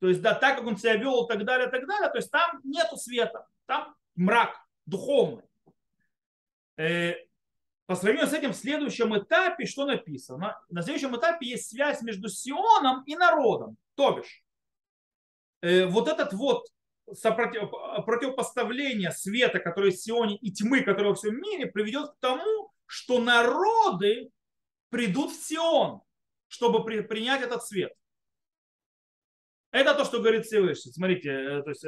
то 0.00 0.08
есть, 0.08 0.20
да, 0.20 0.34
так 0.34 0.58
как 0.58 0.66
он 0.66 0.76
себя 0.76 0.96
вел 0.96 1.26
и 1.26 1.28
так 1.28 1.44
далее, 1.44 1.68
и 1.68 1.70
так 1.70 1.86
далее, 1.86 2.08
то 2.08 2.16
есть 2.16 2.30
там 2.30 2.60
нету 2.64 2.96
света, 2.96 3.46
там 3.66 3.94
мрак 4.14 4.56
духовный. 4.86 5.44
Э, 6.76 7.14
по 7.86 7.96
сравнению 7.96 8.28
с 8.28 8.32
этим 8.32 8.52
в 8.52 8.56
следующем 8.56 9.16
этапе, 9.18 9.66
что 9.66 9.84
написано? 9.84 10.58
На 10.70 10.82
следующем 10.82 11.16
этапе 11.16 11.46
есть 11.46 11.68
связь 11.68 12.02
между 12.02 12.28
Сионом 12.28 13.02
и 13.04 13.16
народом. 13.16 13.76
То 13.94 14.12
бишь, 14.12 14.42
э, 15.60 15.86
вот 15.86 16.08
этот 16.08 16.32
вот 16.32 16.66
сопротив, 17.12 17.70
противопоставление 18.06 19.10
света, 19.12 19.58
который 19.58 19.90
в 19.90 19.96
Сионе, 19.96 20.36
и 20.36 20.50
тьмы, 20.50 20.82
которая 20.82 21.10
во 21.10 21.14
всем 21.14 21.36
мире, 21.36 21.66
приведет 21.66 22.10
к 22.12 22.16
тому, 22.20 22.72
что 22.86 23.20
народы 23.20 24.30
придут 24.90 25.32
в 25.32 25.44
Сион, 25.44 26.00
чтобы 26.48 26.84
при, 26.84 27.00
принять 27.00 27.42
этот 27.42 27.64
свет. 27.64 27.92
Это 29.70 29.94
то, 29.94 30.04
что 30.04 30.20
говорит 30.20 30.46
Всевышний. 30.46 30.92
Смотрите, 30.92 31.30
э, 31.30 31.62
то 31.62 31.70
есть, 31.70 31.84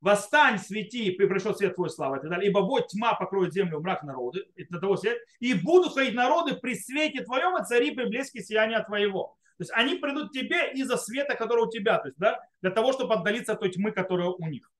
восстань, 0.00 0.58
свети, 0.58 1.10
пришел 1.10 1.54
свет 1.54 1.74
твой 1.74 1.90
слава 1.90 2.16
и 2.16 2.20
так 2.20 2.30
далее. 2.30 2.50
Ибо 2.50 2.60
вот 2.60 2.88
тьма 2.88 3.14
покроет 3.14 3.52
землю, 3.52 3.80
мрак 3.80 4.02
народы, 4.02 4.46
это 4.56 4.78
того 4.78 4.96
свет, 4.96 5.18
и 5.40 5.54
будут 5.54 5.94
ходить 5.94 6.14
народы 6.14 6.54
при 6.54 6.74
свете 6.74 7.22
твоем, 7.22 7.56
и 7.56 7.64
цари 7.64 7.92
при 7.92 8.04
блеске 8.04 8.42
сияния 8.42 8.82
твоего. 8.82 9.36
То 9.58 9.62
есть 9.62 9.72
они 9.74 9.94
придут 9.94 10.30
к 10.30 10.32
тебе 10.32 10.72
из-за 10.72 10.96
света, 10.98 11.34
который 11.34 11.64
у 11.64 11.70
тебя, 11.70 11.98
то 11.98 12.08
есть, 12.08 12.18
да, 12.18 12.38
для 12.60 12.70
того, 12.70 12.92
чтобы 12.92 13.14
отдалиться 13.14 13.52
от 13.52 13.60
той 13.60 13.70
тьмы, 13.70 13.90
которая 13.90 14.28
у 14.28 14.46
них. 14.46 14.70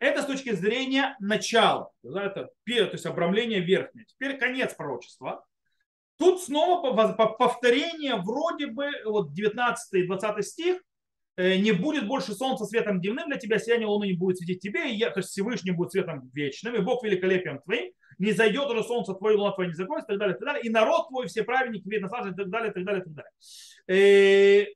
Это 0.00 0.22
с 0.22 0.26
точки 0.26 0.52
зрения 0.52 1.14
начала, 1.20 1.92
да, 2.02 2.24
это 2.24 2.44
то 2.44 2.72
есть 2.72 3.06
обрамление 3.06 3.60
верхнее. 3.60 4.06
Теперь 4.06 4.38
конец 4.38 4.74
пророчества. 4.74 5.44
Тут 6.18 6.42
снова 6.42 6.92
повторение 7.14 8.16
вроде 8.16 8.66
бы, 8.66 8.90
вот 9.04 9.32
19 9.32 9.92
и 9.92 10.06
20 10.06 10.46
стих, 10.46 10.82
не 11.36 11.72
будет 11.72 12.06
больше 12.06 12.34
солнца 12.34 12.64
светом 12.64 13.00
дневным 13.00 13.28
для 13.28 13.38
тебя, 13.38 13.58
сияние 13.58 13.86
луны 13.86 14.06
не 14.06 14.12
будет 14.12 14.38
светить 14.38 14.60
тебе, 14.60 14.90
и 14.90 14.96
я, 14.96 15.10
то 15.10 15.20
есть 15.20 15.30
Всевышний 15.30 15.70
будет 15.70 15.92
светом 15.92 16.30
вечным, 16.34 16.74
и 16.74 16.80
Бог 16.80 17.02
великолепием 17.02 17.60
твоим, 17.60 17.92
не 18.20 18.32
зайдет 18.32 18.68
уже 18.68 18.84
солнце 18.84 19.14
твое, 19.14 19.36
луна 19.36 19.52
твоя 19.52 19.70
не 19.70 19.74
законится, 19.74 20.12
и 20.12 20.14
так 20.14 20.18
далее, 20.18 20.36
и 20.36 20.38
так 20.38 20.46
далее. 20.46 20.62
И 20.64 20.68
народ 20.68 21.08
твой, 21.08 21.26
все 21.26 21.42
праведники, 21.42 21.88
вид 21.88 22.02
наслаждения, 22.02 22.34
и 22.34 22.36
так 22.36 22.50
далее, 22.50 22.70
и 22.70 22.74
так 22.74 22.84
далее, 22.84 23.00
и 23.00 23.04
так 23.04 23.14
далее. 23.14 23.32
И, 23.88 23.94
э, 23.94 24.74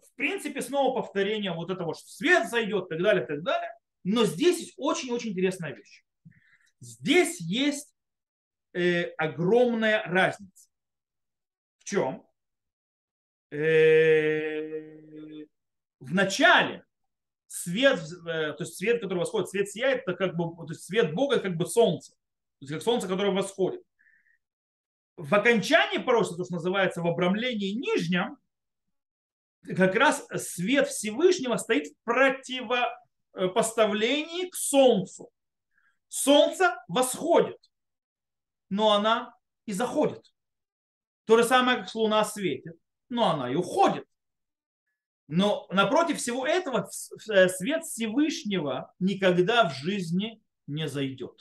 в 0.00 0.14
принципе, 0.14 0.62
снова 0.62 1.02
повторение 1.02 1.52
вот 1.52 1.70
этого, 1.70 1.94
что 1.94 2.06
свет 2.06 2.48
зайдет, 2.48 2.86
и 2.86 2.88
так 2.90 3.02
далее, 3.02 3.24
и 3.24 3.26
так 3.26 3.42
далее. 3.42 3.70
Но 4.04 4.24
здесь 4.24 4.60
есть 4.60 4.74
очень-очень 4.76 5.30
интересная 5.30 5.74
вещь. 5.74 6.04
Здесь 6.78 7.40
есть 7.40 7.92
э, 8.72 9.02
огромная 9.18 10.04
разница. 10.04 10.68
В 11.78 11.84
чем? 11.84 12.24
Э, 13.50 15.45
в 16.00 16.14
начале 16.14 16.84
свет, 17.46 17.98
э, 17.98 18.52
то 18.52 18.58
есть 18.60 18.76
свет, 18.76 19.00
который 19.00 19.18
восходит, 19.18 19.48
свет 19.48 19.70
сияет, 19.70 20.02
это 20.02 20.14
как 20.14 20.36
бы, 20.36 20.54
то 20.66 20.72
есть 20.72 20.84
свет 20.84 21.14
Бога 21.14 21.40
как 21.40 21.56
бы 21.56 21.66
солнце 21.66 22.12
есть 22.60 22.72
как 22.72 22.82
солнце, 22.82 23.08
которое 23.08 23.32
восходит. 23.32 23.82
В 25.16 25.34
окончании 25.34 25.98
пророчества, 25.98 26.36
то, 26.38 26.44
что 26.44 26.54
называется 26.54 27.02
в 27.02 27.06
обрамлении 27.06 27.72
нижнем, 27.72 28.38
как 29.76 29.94
раз 29.94 30.26
свет 30.36 30.88
Всевышнего 30.88 31.56
стоит 31.56 31.88
в 31.88 31.94
противопоставлении 32.04 34.48
к 34.48 34.54
солнцу. 34.54 35.30
Солнце 36.08 36.76
восходит, 36.88 37.58
но 38.68 38.92
она 38.92 39.34
и 39.64 39.72
заходит. 39.72 40.32
То 41.24 41.38
же 41.38 41.44
самое, 41.44 41.78
как 41.78 41.92
луна 41.94 42.22
светит, 42.24 42.76
но 43.08 43.30
она 43.30 43.50
и 43.50 43.54
уходит. 43.56 44.06
Но 45.28 45.66
напротив 45.70 46.18
всего 46.18 46.46
этого 46.46 46.88
свет 46.90 47.84
Всевышнего 47.84 48.92
никогда 48.98 49.68
в 49.68 49.74
жизни 49.74 50.40
не 50.66 50.88
зайдет. 50.88 51.36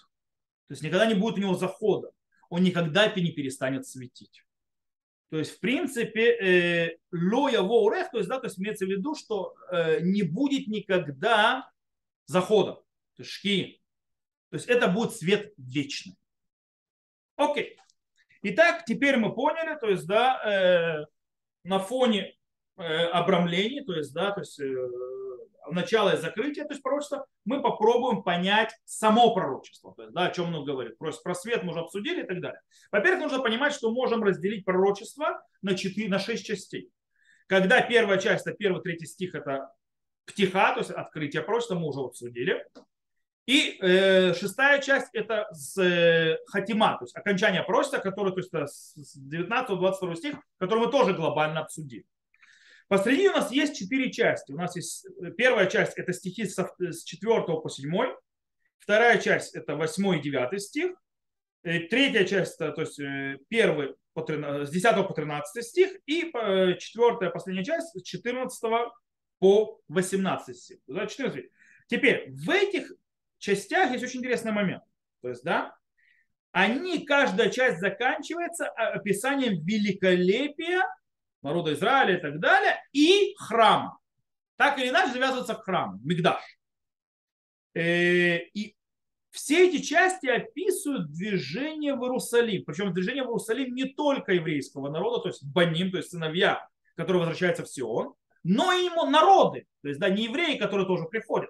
То 0.67 0.71
есть 0.71 0.81
никогда 0.81 1.05
не 1.05 1.13
будет 1.13 1.35
у 1.35 1.41
него 1.41 1.55
захода. 1.55 2.11
Он 2.49 2.63
никогда 2.63 3.07
не 3.07 3.31
перестанет 3.31 3.87
светить. 3.87 4.43
То 5.29 5.39
есть, 5.39 5.57
в 5.57 5.59
принципе, 5.59 6.97
лоя 7.11 7.61
воурех, 7.61 8.11
то 8.11 8.17
есть, 8.17 8.29
да, 8.29 8.39
то 8.39 8.45
есть 8.45 8.59
имеется 8.59 8.85
в 8.85 8.89
виду, 8.89 9.15
что 9.15 9.55
э, 9.71 9.99
не 10.01 10.23
будет 10.23 10.67
никогда 10.67 11.69
захода, 12.25 12.73
то 12.73 12.83
есть 13.23 13.31
шки. 13.31 13.81
То 14.49 14.57
есть 14.57 14.67
это 14.67 14.87
будет 14.87 15.13
свет 15.13 15.53
вечный. 15.57 16.15
Окей. 17.35 17.77
Итак, 18.43 18.85
теперь 18.85 19.17
мы 19.17 19.33
поняли, 19.33 19.77
то 19.79 19.89
есть, 19.89 20.05
да, 20.05 20.41
э, 20.45 21.05
на 21.63 21.79
фоне 21.79 22.27
э, 22.29 22.35
обрамлений, 22.77 23.83
то 23.85 23.93
есть, 23.93 24.13
да, 24.13 24.31
то 24.31 24.41
есть 24.41 24.59
начало 25.71 26.13
и 26.13 26.17
закрытие, 26.17 26.65
то 26.65 26.73
есть 26.73 26.83
пророчество, 26.83 27.25
мы 27.43 27.61
попробуем 27.61 28.23
понять 28.23 28.75
само 28.85 29.33
пророчество, 29.33 29.93
то 29.95 30.03
есть, 30.03 30.13
да, 30.13 30.25
о 30.25 30.31
чем 30.31 30.47
оно 30.47 30.63
говорит. 30.63 30.97
Просто 30.97 31.23
про 31.23 31.35
свет 31.35 31.63
мы 31.63 31.71
уже 31.71 31.79
обсудили 31.79 32.23
и 32.23 32.27
так 32.27 32.41
далее. 32.41 32.61
Во-первых, 32.91 33.23
нужно 33.23 33.39
понимать, 33.39 33.73
что 33.73 33.91
можем 33.91 34.23
разделить 34.23 34.65
пророчество 34.65 35.41
на, 35.61 35.75
4, 35.75 36.09
на 36.09 36.19
6 36.19 36.45
частей. 36.45 36.91
Когда 37.47 37.81
первая 37.81 38.19
часть, 38.19 38.47
это 38.47 38.55
первый, 38.55 38.81
третий 38.81 39.05
стих, 39.05 39.35
это 39.35 39.69
птиха, 40.25 40.73
то 40.73 40.79
есть 40.79 40.91
открытие 40.91 41.43
пророчества, 41.43 41.75
мы 41.75 41.87
уже 41.87 41.99
обсудили. 41.99 42.65
И 43.45 43.77
э, 43.79 44.33
шестая 44.33 44.81
часть 44.81 45.09
это 45.13 45.47
с 45.51 45.79
э, 45.79 46.39
хатима, 46.47 46.97
то 46.97 47.05
есть 47.05 47.15
окончание 47.15 47.61
пророчества, 47.61 47.99
которое 47.99 48.31
то 48.31 48.39
есть, 48.39 48.51
с 48.51 49.17
19-22 49.17 50.15
стих, 50.15 50.35
который 50.57 50.85
мы 50.85 50.91
тоже 50.91 51.13
глобально 51.13 51.59
обсудили. 51.59 52.05
Посреди 52.87 53.27
у 53.27 53.31
нас 53.31 53.51
есть 53.51 53.75
четыре 53.75 54.11
части. 54.11 54.51
У 54.51 54.57
нас 54.57 54.75
есть 54.75 55.05
э, 55.05 55.31
первая 55.31 55.65
часть 55.65 55.97
это 55.97 56.13
стихи 56.13 56.45
с 56.45 57.03
4 57.03 57.41
по 57.43 57.69
7, 57.69 57.91
вторая 58.77 59.19
часть 59.19 59.55
это 59.55 59.75
8 59.75 60.17
и 60.17 60.21
9 60.21 60.61
стих, 60.61 60.91
э, 61.63 61.79
третья 61.79 62.25
часть, 62.25 62.57
то 62.57 62.73
есть 62.77 62.99
э, 62.99 63.39
первый 63.49 63.95
с 64.15 64.69
10 64.69 65.07
по 65.07 65.13
13 65.13 65.65
стих 65.65 65.91
и 66.05 66.31
четвертая 66.79 67.31
последняя 67.31 67.65
часть 67.65 67.99
с 67.99 68.01
14 68.01 68.63
по 69.39 69.81
18 69.89 70.57
стих. 70.57 70.77
14. 70.87 71.45
Теперь 71.87 72.31
в 72.31 72.49
этих 72.49 72.93
частях 73.39 73.91
есть 73.91 74.05
очень 74.05 74.21
интересный 74.21 74.53
момент. 74.53 74.83
То 75.21 75.29
есть, 75.29 75.43
да, 75.43 75.75
они, 76.53 77.05
каждая 77.05 77.49
часть 77.49 77.79
заканчивается 77.79 78.69
описанием 78.69 79.61
великолепия 79.65 80.85
народа 81.45 81.73
Израиля 81.73 82.17
и 82.17 82.21
так 82.21 82.39
далее, 82.39 82.81
и 82.91 83.35
храма. 83.37 83.99
Так 84.57 84.77
или 84.79 84.89
иначе 84.89 85.13
завязывается 85.13 85.55
к 85.55 85.63
храму, 85.63 85.99
Мигдаш. 86.03 86.41
Э, 87.73 88.39
и 88.39 88.75
все 89.31 89.67
эти 89.67 89.81
части 89.81 90.27
описывают 90.27 91.11
движение 91.11 91.95
в 91.95 92.03
Иерусалим. 92.03 92.63
Причем 92.65 92.93
движение 92.93 93.23
в 93.23 93.27
Иерусалим 93.27 93.75
не 93.75 93.85
только 93.85 94.33
еврейского 94.33 94.89
народа, 94.89 95.23
то 95.23 95.29
есть 95.29 95.45
баним, 95.45 95.91
то 95.91 95.97
есть 95.97 96.11
сыновья, 96.11 96.67
которые 96.95 97.19
возвращаются 97.19 97.63
в 97.63 97.69
Сион, 97.69 98.13
но 98.43 98.71
и 98.71 98.85
ему 98.85 99.05
народы, 99.09 99.65
то 99.81 99.89
есть 99.89 99.99
да, 99.99 100.09
не 100.09 100.25
евреи, 100.25 100.57
которые 100.57 100.87
тоже 100.87 101.05
приходят. 101.05 101.49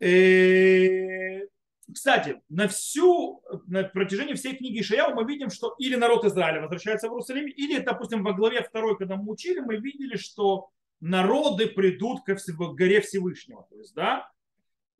Э, 0.00 1.46
кстати, 1.92 2.40
на 2.48 2.68
всю, 2.68 3.42
на 3.66 3.84
протяжении 3.84 4.34
всей 4.34 4.56
книги 4.56 4.80
Ишаяу 4.80 5.14
мы 5.14 5.24
видим, 5.24 5.50
что 5.50 5.74
или 5.78 5.96
народ 5.96 6.24
Израиля 6.24 6.60
возвращается 6.60 7.08
в 7.08 7.12
Иерусалим, 7.12 7.46
или, 7.46 7.78
допустим, 7.78 8.22
во 8.22 8.32
главе 8.32 8.62
второй, 8.62 8.96
когда 8.96 9.16
мы 9.16 9.32
учили, 9.32 9.60
мы 9.60 9.76
видели, 9.76 10.16
что 10.16 10.70
народы 11.00 11.66
придут 11.66 12.24
к 12.24 12.74
горе 12.74 13.00
Всевышнего. 13.00 13.66
То 13.70 13.76
есть, 13.76 13.94
да? 13.94 14.30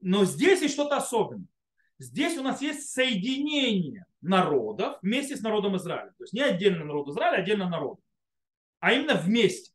Но 0.01 0.25
здесь 0.25 0.63
есть 0.63 0.75
что-то 0.75 0.97
особенное. 0.97 1.49
Здесь 1.99 2.37
у 2.37 2.43
нас 2.43 2.61
есть 2.61 2.91
соединение 2.91 4.05
народов 4.21 4.99
вместе 5.01 5.37
с 5.37 5.43
народом 5.43 5.77
Израиля. 5.77 6.13
То 6.19 6.25
есть 6.25 6.33
не 6.33 6.43
отдельно 6.43 6.85
народ 6.85 7.09
Израиля, 7.09 7.37
а 7.37 7.41
отдельно 7.41 7.69
народ. 7.69 7.99
А 8.81 8.93
именно 8.93 9.15
вместе. 9.15 9.73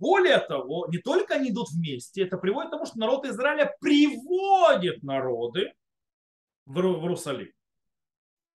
Э, 0.00 0.06
более 0.10 0.38
того, 0.38 0.86
не 0.90 0.98
только 0.98 1.34
они 1.34 1.50
идут 1.50 1.70
вместе, 1.70 2.22
это 2.22 2.36
приводит 2.38 2.68
к 2.68 2.72
тому, 2.72 2.86
что 2.86 2.98
народ 2.98 3.26
Израиля 3.26 3.74
приводит 3.80 5.02
народы 5.02 5.72
в 6.66 6.78
Иерусалим. 6.78 7.50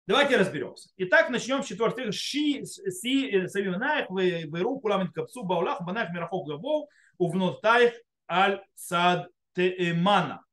Давайте 0.06 0.36
разберемся. 0.36 0.90
Итак, 0.98 1.30
начнем 1.30 1.64
с 1.64 1.68
четвертого. 1.68 2.12
Ши, 2.12 2.66
си, 2.66 3.48
савинаях, 3.48 4.10
вейру, 4.10 4.80
куламит 4.80 5.14
капсу, 5.14 5.44
баулах, 5.44 5.82
банах, 5.82 6.12
мирахок, 6.14 6.48
габов, 6.48 6.90
увнутаих, 7.18 7.94
аль 8.30 8.62
сад 8.76 9.30
теэмана. 9.56 10.44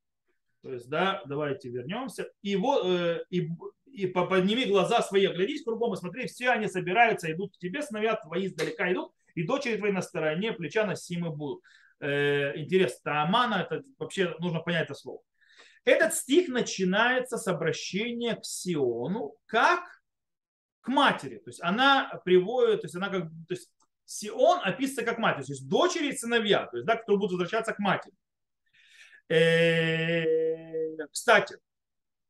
То 0.61 0.71
есть, 0.71 0.89
да, 0.89 1.21
давайте 1.25 1.69
вернемся. 1.69 2.29
И, 2.41 2.55
вот, 2.55 2.85
э, 2.85 3.25
и, 3.29 3.49
и 3.87 4.07
подними 4.07 4.65
глаза 4.65 5.01
свои, 5.01 5.25
оглядись 5.25 5.63
кругом 5.63 5.95
и 5.95 5.97
смотри, 5.97 6.27
все 6.27 6.51
они 6.51 6.67
собираются, 6.67 7.31
идут 7.31 7.53
к 7.55 7.57
тебе, 7.57 7.81
сыновья 7.81 8.15
твои 8.15 8.45
издалека 8.45 8.89
идут, 8.91 9.11
и 9.35 9.43
дочери 9.43 9.77
твои 9.77 9.91
на 9.91 10.01
стороне, 10.01 10.53
плеча 10.53 10.85
носимы 10.85 11.29
будут. 11.29 11.63
Э, 11.99 12.57
интересно, 12.57 12.99
таамана, 13.03 13.67
это 13.69 13.83
вообще 13.99 14.35
нужно 14.39 14.59
понять 14.59 14.85
это 14.85 14.95
слово. 14.95 15.21
Этот 15.83 16.13
стих 16.13 16.47
начинается 16.47 17.37
с 17.37 17.47
обращения 17.47 18.35
к 18.35 18.45
Сиону 18.45 19.35
как 19.45 19.83
к 20.81 20.87
матери. 20.87 21.37
То 21.37 21.49
есть 21.49 21.61
она 21.61 22.21
приводит, 22.25 22.81
то 22.81 22.85
есть 22.85 22.95
она 22.95 23.09
как 23.09 23.23
то 23.23 23.53
есть 23.53 23.69
Сион 24.05 24.59
описывается 24.63 25.05
как 25.05 25.19
мать, 25.19 25.37
то 25.37 25.41
есть 25.41 25.69
дочери 25.69 26.07
и 26.09 26.17
сыновья, 26.17 26.65
то 26.65 26.77
есть, 26.77 26.85
да, 26.85 26.97
которые 26.97 27.19
будут 27.19 27.33
возвращаться 27.33 27.73
к 27.73 27.79
матери. 27.79 28.13
Э, 29.29 30.97
кстати, 31.11 31.55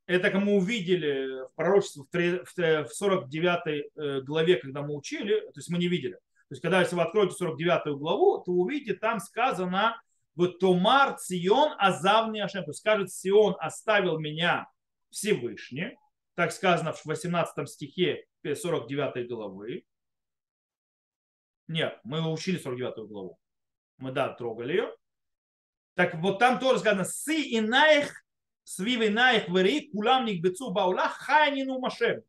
это 0.06 0.38
мы 0.38 0.56
увидели 0.56 1.44
в 1.48 1.54
пророчестве 1.56 2.44
в 2.44 2.88
49 2.88 3.90
э, 3.96 4.20
главе, 4.20 4.56
когда 4.56 4.82
мы 4.82 4.94
учили, 4.96 5.40
то 5.40 5.58
есть 5.58 5.70
мы 5.70 5.78
не 5.78 5.88
видели. 5.88 6.18
То 6.52 6.54
есть, 6.54 6.60
когда 6.60 6.80
если 6.80 6.96
вы 6.96 7.02
откроете 7.04 7.34
49 7.34 7.98
главу, 7.98 8.42
то 8.44 8.52
увидите, 8.52 8.92
там 8.92 9.20
сказано, 9.20 9.98
вот 10.34 10.58
Томар 10.58 11.16
Сион 11.18 11.72
Азавни 11.78 12.40
Ашем. 12.40 12.64
То 12.64 12.72
есть 12.72 12.80
скажет, 12.80 13.10
Сион 13.10 13.56
оставил 13.58 14.18
меня 14.18 14.68
Всевышний. 15.08 15.96
Так 16.34 16.52
сказано 16.52 16.92
в 16.92 17.06
18 17.06 17.66
стихе 17.70 18.26
49 18.44 19.30
главы. 19.30 19.86
Нет, 21.68 21.98
мы 22.04 22.30
учили 22.30 22.58
49 22.58 23.08
главу. 23.08 23.38
Мы, 23.96 24.12
да, 24.12 24.28
трогали 24.34 24.72
ее. 24.72 24.96
Так 25.94 26.16
вот 26.16 26.38
там 26.38 26.58
тоже 26.58 26.80
сказано, 26.80 27.04
сы 27.04 27.40
и 27.40 27.62
наих, 27.62 28.26
свив 28.64 29.00
и 29.00 29.08
наих 29.08 29.48
вери, 29.48 29.90
кулам 29.90 30.26
бецу 30.26 30.70
баула, 30.70 31.08
хайнину 31.08 31.78
машем. 31.78 32.22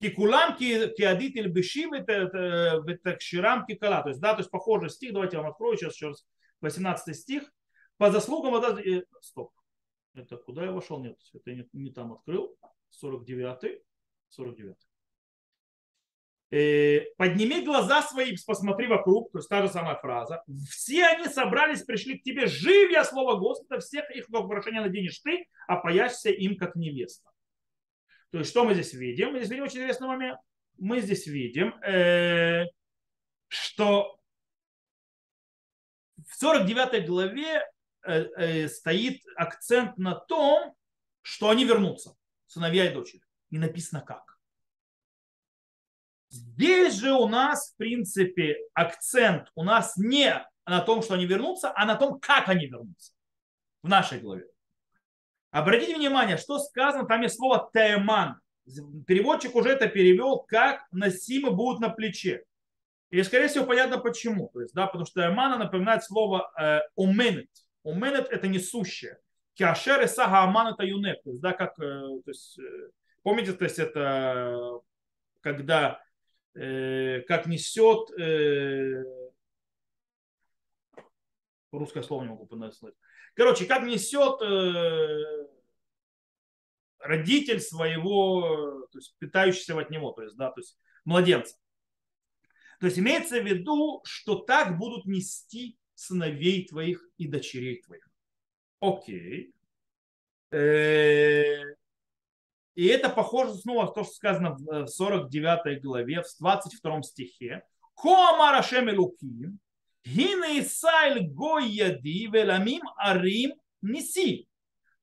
И 0.00 0.08
кулам 0.08 0.56
киадит 0.56 1.36
или 1.36 1.48
бешим 1.48 1.92
ветакширам 1.92 3.66
кикала. 3.66 4.02
То 4.02 4.08
есть, 4.08 4.20
да, 4.20 4.32
то 4.32 4.40
есть 4.40 4.50
похожий 4.50 4.90
стих. 4.90 5.12
Давайте 5.12 5.36
я 5.36 5.42
вам 5.42 5.52
открою 5.52 5.76
сейчас 5.76 5.94
еще 5.94 6.08
раз. 6.08 6.26
18 6.62 7.16
стих. 7.16 7.42
По 7.98 8.10
заслугам... 8.10 8.52
Вода... 8.52 8.80
Э, 8.80 9.02
стоп. 9.20 9.52
Это 10.14 10.36
куда 10.38 10.64
я 10.64 10.72
вошел? 10.72 11.02
Нет, 11.02 11.18
это 11.34 11.52
не, 11.52 11.68
не 11.72 11.90
там 11.90 12.12
открыл. 12.14 12.56
49 12.90 13.82
49 14.30 14.76
э, 16.50 17.04
подними 17.16 17.64
глаза 17.64 18.02
свои, 18.02 18.34
посмотри 18.46 18.86
вокруг, 18.86 19.30
то 19.32 19.38
есть 19.38 19.48
та 19.48 19.62
же 19.62 19.68
самая 19.68 19.96
фраза. 19.96 20.42
Все 20.68 21.06
они 21.06 21.28
собрались, 21.28 21.82
пришли 21.82 22.18
к 22.18 22.22
тебе, 22.22 22.46
жив 22.46 22.90
я 22.90 23.04
слово 23.04 23.38
Господа, 23.38 23.80
всех 23.80 24.10
их 24.10 24.28
в 24.28 24.34
украшение 24.34 24.80
наденешь 24.80 25.18
ты, 25.20 25.46
а 25.68 25.76
пояшься 25.76 26.30
им, 26.30 26.56
как 26.56 26.74
невеста. 26.76 27.30
То 28.30 28.38
есть 28.38 28.50
что 28.50 28.64
мы 28.64 28.74
здесь 28.74 28.92
видим? 28.92 29.32
Мы 29.32 29.38
здесь 29.38 29.50
видим 29.50 29.64
очень 29.64 29.78
интересный 29.78 30.08
момент. 30.08 30.38
Мы 30.78 31.00
здесь 31.00 31.26
видим, 31.26 31.74
э, 31.82 32.64
что 33.48 34.18
в 36.26 36.34
49 36.36 37.06
главе 37.06 37.62
э, 38.02 38.22
э, 38.36 38.68
стоит 38.68 39.22
акцент 39.36 39.98
на 39.98 40.14
том, 40.14 40.74
что 41.22 41.50
они 41.50 41.64
вернутся, 41.64 42.16
сыновья 42.46 42.90
и 42.90 42.94
дочери. 42.94 43.22
Не 43.50 43.58
написано 43.58 44.00
как. 44.00 44.38
Здесь 46.30 46.94
же 46.94 47.12
у 47.12 47.26
нас, 47.26 47.72
в 47.72 47.76
принципе, 47.76 48.56
акцент 48.72 49.50
у 49.56 49.64
нас 49.64 49.96
не 49.96 50.46
на 50.64 50.80
том, 50.80 51.02
что 51.02 51.14
они 51.14 51.26
вернутся, 51.26 51.72
а 51.74 51.84
на 51.84 51.96
том, 51.96 52.20
как 52.20 52.48
они 52.48 52.66
вернутся 52.66 53.12
в 53.82 53.88
нашей 53.88 54.20
главе. 54.20 54.46
Обратите 55.50 55.96
внимание, 55.96 56.36
что 56.36 56.58
сказано, 56.58 57.06
там 57.06 57.22
есть 57.22 57.36
слово 57.36 57.70
«таэман». 57.72 58.40
Переводчик 59.06 59.56
уже 59.56 59.70
это 59.70 59.88
перевел, 59.88 60.38
как 60.38 60.86
носимы 60.92 61.50
будут 61.50 61.80
на 61.80 61.88
плече. 61.88 62.44
И, 63.10 63.20
скорее 63.24 63.48
всего, 63.48 63.66
понятно 63.66 63.98
почему. 63.98 64.50
То 64.52 64.60
есть, 64.60 64.74
да, 64.74 64.86
потому 64.86 65.04
что 65.04 65.26
Эмана 65.26 65.58
напоминает 65.58 66.04
слово 66.04 66.52
э, 66.58 66.80
оменет. 66.96 67.50
Оменет– 67.84 68.28
это 68.30 68.46
несущее. 68.46 69.18
Киашер 69.54 70.00
и 70.02 70.06
сага 70.06 70.44
аман– 70.44 70.74
это 70.74 70.84
юнет. 70.84 71.20
То 71.24 71.30
есть, 71.30 71.42
да, 71.42 71.52
как, 71.52 71.76
э, 71.80 71.82
то 71.82 72.30
есть, 72.30 72.58
э, 72.60 72.90
помните, 73.22 73.52
то 73.52 73.64
есть, 73.64 73.80
это 73.80 74.80
когда 75.40 76.00
э, 76.54 77.22
как 77.26 77.46
несет 77.46 78.10
э, 78.16 79.02
русское 81.72 82.02
слово 82.02 82.22
не 82.22 82.28
могу 82.28 82.46
понять. 82.46 82.78
Короче, 83.34 83.66
как 83.66 83.84
несет 83.84 84.40
э, 84.42 85.46
родитель 86.98 87.60
своего, 87.60 88.86
то 88.92 88.98
есть 88.98 89.16
питающийся 89.18 89.78
от 89.78 89.90
него, 89.90 90.12
то 90.12 90.22
есть, 90.22 90.36
да, 90.36 90.50
то 90.50 90.60
есть 90.60 90.78
младенца. 91.04 91.56
То 92.80 92.86
есть 92.86 92.98
имеется 92.98 93.40
в 93.40 93.46
виду, 93.46 94.00
что 94.04 94.36
так 94.36 94.78
будут 94.78 95.04
нести 95.04 95.78
сыновей 95.94 96.66
твоих 96.66 97.04
и 97.18 97.28
дочерей 97.28 97.82
твоих. 97.82 98.08
Окей. 98.80 99.52
Э, 100.50 101.62
и 102.74 102.86
это 102.86 103.10
похоже 103.10 103.54
снова 103.54 103.86
на 103.86 103.92
то, 103.92 104.04
что 104.04 104.14
сказано 104.14 104.56
в 104.56 104.86
49 104.86 105.82
главе, 105.82 106.22
в 106.22 106.38
22 106.38 107.02
стихе. 107.02 107.62
Элуким, 108.02 109.60
Гине 110.04 110.60
Исайль 110.60 111.28
Гой 111.28 111.68
Яди, 111.68 112.26
Веламим 112.26 112.82
Арим 112.96 113.52
Неси. 113.82 114.48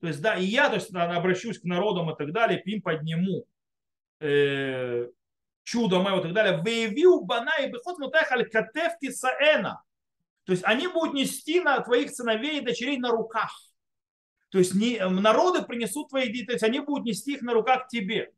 То 0.00 0.06
есть, 0.08 0.20
да, 0.20 0.36
и 0.36 0.44
я, 0.44 0.68
то 0.68 0.76
есть, 0.76 0.94
обращусь 0.94 1.58
к 1.58 1.64
народам 1.64 2.10
и 2.10 2.16
так 2.16 2.32
далее, 2.32 2.62
им 2.62 2.82
подниму 2.82 3.46
э, 4.20 5.08
чудо 5.64 6.00
мое 6.00 6.20
и 6.20 6.22
так 6.22 6.32
далее. 6.32 6.62
Выявил 6.62 7.22
бана 7.22 7.52
и 7.60 7.70
бихот 7.70 7.98
мутахаль 7.98 8.48
катев 8.48 8.92
тисаэна. 9.00 9.82
То 10.44 10.52
есть 10.52 10.64
они 10.64 10.88
будут 10.88 11.14
нести 11.14 11.60
на 11.60 11.80
твоих 11.80 12.10
сыновей 12.10 12.58
и 12.58 12.64
дочерей 12.64 12.98
на 12.98 13.10
руках. 13.10 13.52
То 14.50 14.58
есть 14.58 14.74
не, 14.74 14.98
народы 15.06 15.62
принесут 15.62 16.08
твои 16.08 16.32
дети, 16.32 16.46
то 16.46 16.52
есть 16.52 16.64
они 16.64 16.80
будут 16.80 17.04
нести 17.04 17.34
их 17.34 17.42
на 17.42 17.52
руках 17.52 17.88
тебе. 17.88 18.32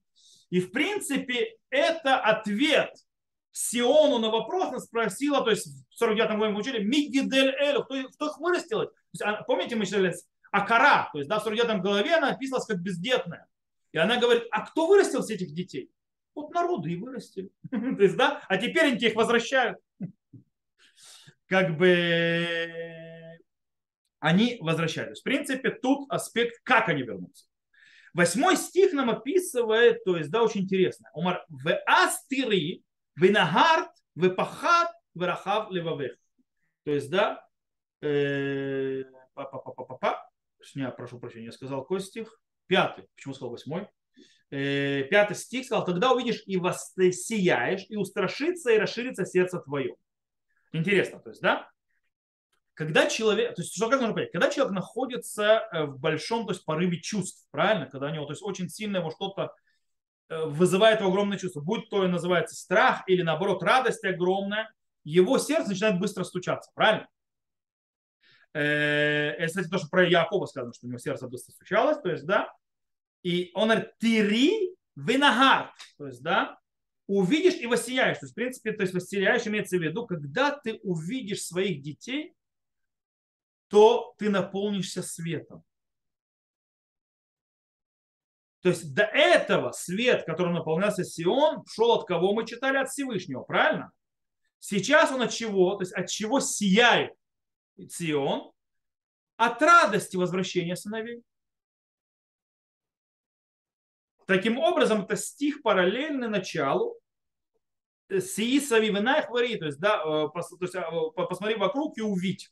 И 0.51 0.61
в 0.61 0.73
принципе 0.73 1.57
это 1.71 2.19
ответ 2.19 2.93
Сиону 3.53 4.19
на 4.19 4.31
вопрос, 4.31 4.85
спросила, 4.85 5.43
то 5.43 5.51
есть 5.51 5.67
в 5.91 5.95
49 5.97 6.37
главе 6.37 6.53
мы 6.53 6.61
учили, 6.61 6.83
Мигидель 6.83 7.55
Элю, 7.61 7.83
кто, 7.85 8.09
кто 8.09 8.27
их 8.27 8.39
вырастил? 8.39 8.83
То 8.83 8.93
есть, 9.13 9.23
а, 9.23 9.43
помните, 9.43 9.77
мы 9.77 9.87
читали 9.87 10.15
Акара, 10.53 11.09
то 11.13 11.19
есть 11.19 11.29
да, 11.29 11.39
в 11.41 11.45
49 11.45 11.83
главе 11.83 12.17
она 12.17 12.31
описывалась 12.31 12.67
как 12.67 12.81
бездетная. 12.81 13.49
И 13.93 13.99
она 13.99 14.19
говорит, 14.19 14.45
а 14.53 14.67
кто 14.67 14.87
вырастил 14.87 15.23
всех 15.23 15.41
этих 15.41 15.53
детей? 15.53 15.91
Вот 16.35 16.55
народы 16.55 16.93
и 16.93 16.97
вырастили. 16.97 17.51
То 17.71 18.03
есть, 18.03 18.17
да, 18.17 18.43
а 18.49 18.57
теперь 18.57 18.93
они 18.93 18.99
их 18.99 19.17
возвращают. 19.17 19.79
Как 21.47 21.77
бы 21.77 22.47
они 24.21 24.59
возвращались. 24.61 25.21
В 25.21 25.25
принципе, 25.25 25.71
тут 25.71 26.11
аспект, 26.13 26.61
как 26.63 26.89
они 26.89 27.03
вернутся. 27.03 27.47
Восьмой 28.13 28.57
стих 28.57 28.93
нам 28.93 29.11
описывает, 29.11 30.05
то 30.05 30.17
есть, 30.17 30.31
да, 30.31 30.43
очень 30.43 30.63
интересно. 30.63 31.09
Умар, 31.15 31.45
в 31.49 31.83
астири, 31.87 32.83
в 33.17 33.31
нагарт, 33.31 33.91
в 34.15 34.31
пахат, 34.31 34.89
в 35.15 35.23
рахав 35.23 35.71
левавех. 35.71 36.17
То 36.85 36.93
есть, 36.93 37.11
да, 37.11 37.47
э, 38.03 39.05
па 39.35 39.45
па 39.45 39.59
па 39.59 39.85
па 39.85 39.97
па 39.97 40.31
прошу 40.97 41.19
прощения, 41.19 41.47
я 41.47 41.53
сказал 41.53 41.83
какой 41.83 42.01
стих? 42.01 42.41
Пятый. 42.67 43.09
Почему 43.15 43.35
сказал 43.35 43.51
восьмой? 43.51 43.89
Э, 44.51 45.05
пятый 45.05 45.37
стих 45.37 45.65
сказал, 45.67 45.85
тогда 45.85 46.13
увидишь 46.13 46.43
и 46.47 46.57
воссияешь, 46.57 47.87
и 47.89 47.97
устрашится, 47.97 48.73
и 48.73 48.79
расширится 48.79 49.25
сердце 49.25 49.61
твое. 49.61 49.95
Интересно, 50.73 51.21
то 51.21 51.31
есть, 51.31 51.41
да? 51.41 51.69
Когда 52.75 53.09
человек, 53.09 53.55
то 53.55 53.63
есть, 53.63 53.75
что 53.75 53.89
как 53.89 54.01
нужно 54.01 54.15
понять? 54.15 54.33
Когда 54.33 54.51
человек 54.51 54.75
находится 54.75 55.69
э, 55.73 55.85
в 55.85 55.99
большом, 55.99 56.47
то 56.47 56.53
есть, 56.53 56.65
порыве 56.65 57.01
чувств, 57.01 57.47
правильно? 57.51 57.87
Когда 57.87 58.09
у 58.09 58.11
него, 58.11 58.25
то 58.25 58.33
есть, 58.33 58.43
очень 58.43 58.69
сильно 58.69 58.99
его 58.99 59.11
что-то 59.11 59.55
вызывает 60.31 61.01
его 61.01 61.11
огромное 61.11 61.37
чувство, 61.37 61.61
будь 61.61 61.91
то 61.91 62.05
и 62.05 62.09
называется 62.09 62.55
страх 62.55 63.03
или 63.07 63.23
наоборот 63.23 63.63
радость 63.63 64.05
огромная, 64.05 64.73
его 65.05 65.39
сердце 65.39 65.71
начинает 65.71 65.99
быстро 65.99 66.25
стучаться, 66.25 66.71
правильно? 66.75 67.09
Это, 68.53 69.47
кстати, 69.47 69.69
то, 69.69 69.79
что 69.79 69.89
про 69.89 70.09
Якова 70.09 70.47
сказано, 70.47 70.73
что 70.73 70.87
у 70.87 70.89
него 70.89 70.99
сердце 70.99 71.29
быстро 71.29 71.53
стучалось, 71.53 72.01
то 72.01 72.11
есть, 72.11 72.27
да, 72.27 72.53
и 73.23 73.51
он 73.55 73.69
говорит, 73.69 73.97
тири 73.99 74.75
винагард. 74.97 75.73
То 75.99 76.07
есть, 76.07 76.23
да, 76.23 76.59
увидишь 77.07 77.57
и 77.57 77.67
воссияешь. 77.67 78.19
То 78.19 78.25
есть, 78.25 78.33
в 78.33 78.37
принципе, 78.37 78.73
то 78.73 78.83
есть 78.83 78.95
воссияешь 78.95 79.47
имеется 79.47 79.77
в 79.79 79.83
виду, 79.83 80.07
когда 80.07 80.53
ты 80.53 80.81
увидишь 80.83 81.43
своих 81.43 81.83
детей, 81.83 82.35
то 83.69 84.15
ты 84.19 84.31
наполнишься 84.31 85.03
светом. 85.03 85.63
То 88.63 88.69
есть 88.69 88.95
до 88.95 89.05
этого 89.05 89.73
свет, 89.73 90.25
которым 90.25 90.55
наполнялся 90.55 91.05
Сион, 91.05 91.65
шел 91.67 91.93
от 91.93 92.07
кого 92.07 92.35
мы 92.35 92.47
читали? 92.47 92.77
От 92.77 92.91
Всевышнего, 92.91 93.43
правильно? 93.43 93.93
Сейчас 94.59 95.11
он 95.11 95.23
от 95.23 95.31
чего? 95.31 95.77
То 95.77 95.83
есть 95.83 95.93
от 95.93 96.09
чего 96.09 96.41
сияет 96.41 97.15
Сион? 97.89 98.53
От 99.37 99.63
радости 99.63 100.17
возвращения 100.17 100.77
сыновей. 100.77 101.23
Таким 104.27 104.59
образом, 104.59 105.03
это 105.03 105.17
стих 105.17 105.63
параллельный 105.63 106.29
началу 106.29 107.01
Сииса 108.19 108.79
вина 108.79 109.23
хвари, 109.23 109.57
то 109.57 109.67
есть, 109.67 109.79
да, 109.79 110.03
э, 110.05 110.29
то 110.33 110.57
есть, 110.61 110.75
а, 110.75 110.91
посмотри 111.11 111.57
вокруг 111.57 111.97
и 111.99 112.03
увидь. 112.03 112.51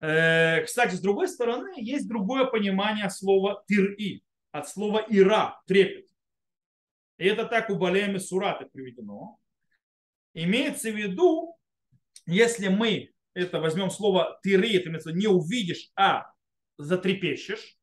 Э, 0.00 0.62
кстати, 0.64 0.94
с 0.94 1.00
другой 1.00 1.28
стороны, 1.28 1.72
есть 1.76 2.08
другое 2.08 2.44
понимание 2.44 3.08
слова 3.10 3.62
тир-и, 3.66 4.22
от 4.52 4.68
слова 4.68 5.04
ира, 5.08 5.60
трепет. 5.66 6.06
И 7.18 7.26
это 7.26 7.44
так 7.44 7.70
у 7.70 7.76
Балеями 7.76 8.18
Сураты 8.18 8.66
приведено. 8.66 9.38
Имеется 10.32 10.90
в 10.90 10.96
виду, 10.96 11.56
если 12.26 12.68
мы 12.68 13.12
это 13.34 13.60
возьмем 13.60 13.90
слово 13.90 14.38
тиры, 14.42 14.74
это 14.74 14.88
имеется 14.88 15.12
не 15.12 15.26
увидишь, 15.26 15.90
а 15.96 16.32
затрепещешь, 16.78 17.76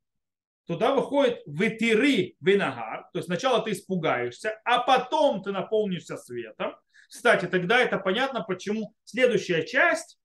туда 0.66 0.94
выходит 0.94 1.42
вытиры 1.46 2.36
винагар, 2.42 3.04
то 3.14 3.20
есть 3.20 3.28
сначала 3.28 3.64
ты 3.64 3.72
испугаешься, 3.72 4.60
а 4.66 4.80
потом 4.80 5.42
ты 5.42 5.52
наполнишься 5.52 6.18
светом. 6.18 6.76
Кстати, 7.10 7.46
тогда 7.46 7.80
это 7.80 7.98
понятно, 7.98 8.44
почему 8.44 8.94
следующая 9.06 9.66
часть, 9.66 10.20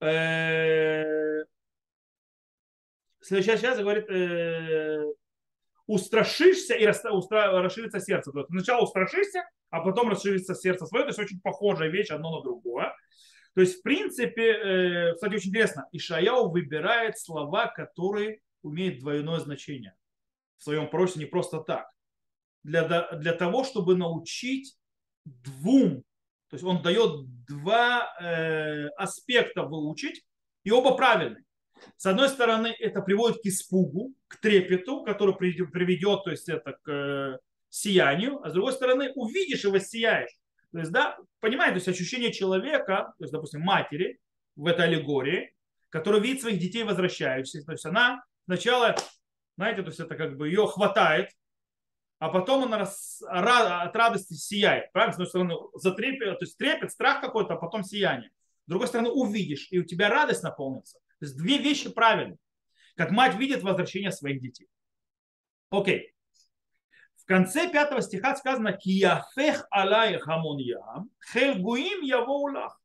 э, 0.00 1.04
следующая 3.20 3.58
часть 3.58 3.80
говорит, 3.80 4.10
э, 4.10 5.02
устрашишься 5.90 6.74
и 6.74 6.86
расширится 6.86 8.00
сердце. 8.00 8.30
То 8.30 8.38
есть 8.38 8.50
сначала 8.50 8.82
устрашишься, 8.82 9.42
а 9.70 9.80
потом 9.80 10.08
расширится 10.08 10.54
сердце 10.54 10.86
свое. 10.86 11.04
То 11.04 11.08
есть 11.08 11.18
очень 11.18 11.40
похожая 11.40 11.88
вещь 11.88 12.10
одно 12.10 12.36
на 12.36 12.42
другое. 12.42 12.94
То 13.54 13.60
есть, 13.60 13.80
в 13.80 13.82
принципе, 13.82 14.52
э, 14.52 15.14
кстати, 15.14 15.34
очень 15.34 15.48
интересно, 15.48 15.88
Ишаяу 15.90 16.50
выбирает 16.50 17.18
слова, 17.18 17.66
которые 17.66 18.40
имеет 18.62 19.00
двойное 19.00 19.40
значение 19.40 19.96
в 20.58 20.62
своем 20.62 20.88
пророке 20.88 21.18
не 21.18 21.24
просто 21.24 21.58
так. 21.58 21.90
Для, 22.62 23.10
для 23.16 23.32
того, 23.32 23.64
чтобы 23.64 23.96
научить 23.96 24.76
двум, 25.24 26.04
то 26.48 26.54
есть 26.54 26.64
он 26.64 26.82
дает 26.82 27.26
два 27.46 28.14
э, 28.20 28.88
аспекта 28.90 29.62
выучить, 29.64 30.22
и 30.62 30.70
оба 30.70 30.96
правильные. 30.96 31.42
С 31.96 32.06
одной 32.06 32.28
стороны, 32.28 32.74
это 32.78 33.00
приводит 33.02 33.42
к 33.42 33.46
испугу, 33.46 34.14
к 34.28 34.40
трепету, 34.40 35.02
который 35.04 35.34
приведет, 35.34 36.24
то 36.24 36.30
есть 36.30 36.48
это 36.48 36.78
к 36.82 36.90
э, 36.90 37.38
сиянию, 37.68 38.40
а 38.44 38.50
с 38.50 38.52
другой 38.52 38.72
стороны, 38.72 39.12
увидишь 39.14 39.64
и 39.64 39.68
воссияешь. 39.68 40.30
То 40.72 40.78
есть, 40.78 40.92
да, 40.92 41.18
понимаете, 41.40 41.72
то 41.72 41.78
есть 41.78 41.88
ощущение 41.88 42.32
человека, 42.32 43.14
то 43.18 43.24
есть, 43.24 43.32
допустим, 43.32 43.60
матери 43.62 44.20
в 44.56 44.66
этой 44.66 44.86
аллегории, 44.86 45.54
которая 45.88 46.20
видит 46.20 46.42
своих 46.42 46.58
детей 46.58 46.84
возвращающихся, 46.84 47.64
то 47.64 47.72
есть 47.72 47.84
она 47.84 48.22
сначала, 48.44 48.94
знаете, 49.56 49.82
то 49.82 49.88
есть 49.88 50.00
это 50.00 50.14
как 50.14 50.36
бы 50.36 50.48
ее 50.48 50.66
хватает, 50.66 51.30
а 52.20 52.28
потом 52.28 52.64
она 52.64 52.82
от 52.82 53.96
радости 53.96 54.34
сияет. 54.34 54.92
Правильно? 54.92 55.12
С 55.12 55.16
одной 55.16 55.28
стороны, 55.28 55.54
затрепет, 55.74 56.38
то 56.38 56.44
есть 56.44 56.56
трепет, 56.58 56.92
страх 56.92 57.22
какой-то, 57.22 57.54
а 57.54 57.56
потом 57.56 57.82
сияние. 57.82 58.30
С 58.66 58.68
другой 58.68 58.88
стороны, 58.88 59.10
увидишь, 59.10 59.68
и 59.70 59.78
у 59.78 59.84
тебя 59.84 60.10
радость 60.10 60.42
наполнится. 60.42 60.98
То 61.20 61.26
есть 61.26 61.36
две 61.36 61.58
вещи 61.58 61.90
правильные. 61.90 62.38
Как 62.96 63.10
мать 63.10 63.36
видит 63.36 63.62
возвращение 63.62 64.10
своих 64.10 64.40
детей. 64.40 64.68
Окей. 65.70 66.12
В 67.16 67.24
конце 67.26 67.70
пятого 67.70 68.02
стиха 68.02 68.34
сказано 68.34 68.72
«Кияфех 68.72 69.66
алай 69.70 70.18
хамон 70.18 70.58
ям, 70.58 71.10
хельгуим 71.32 72.02
яво 72.02 72.76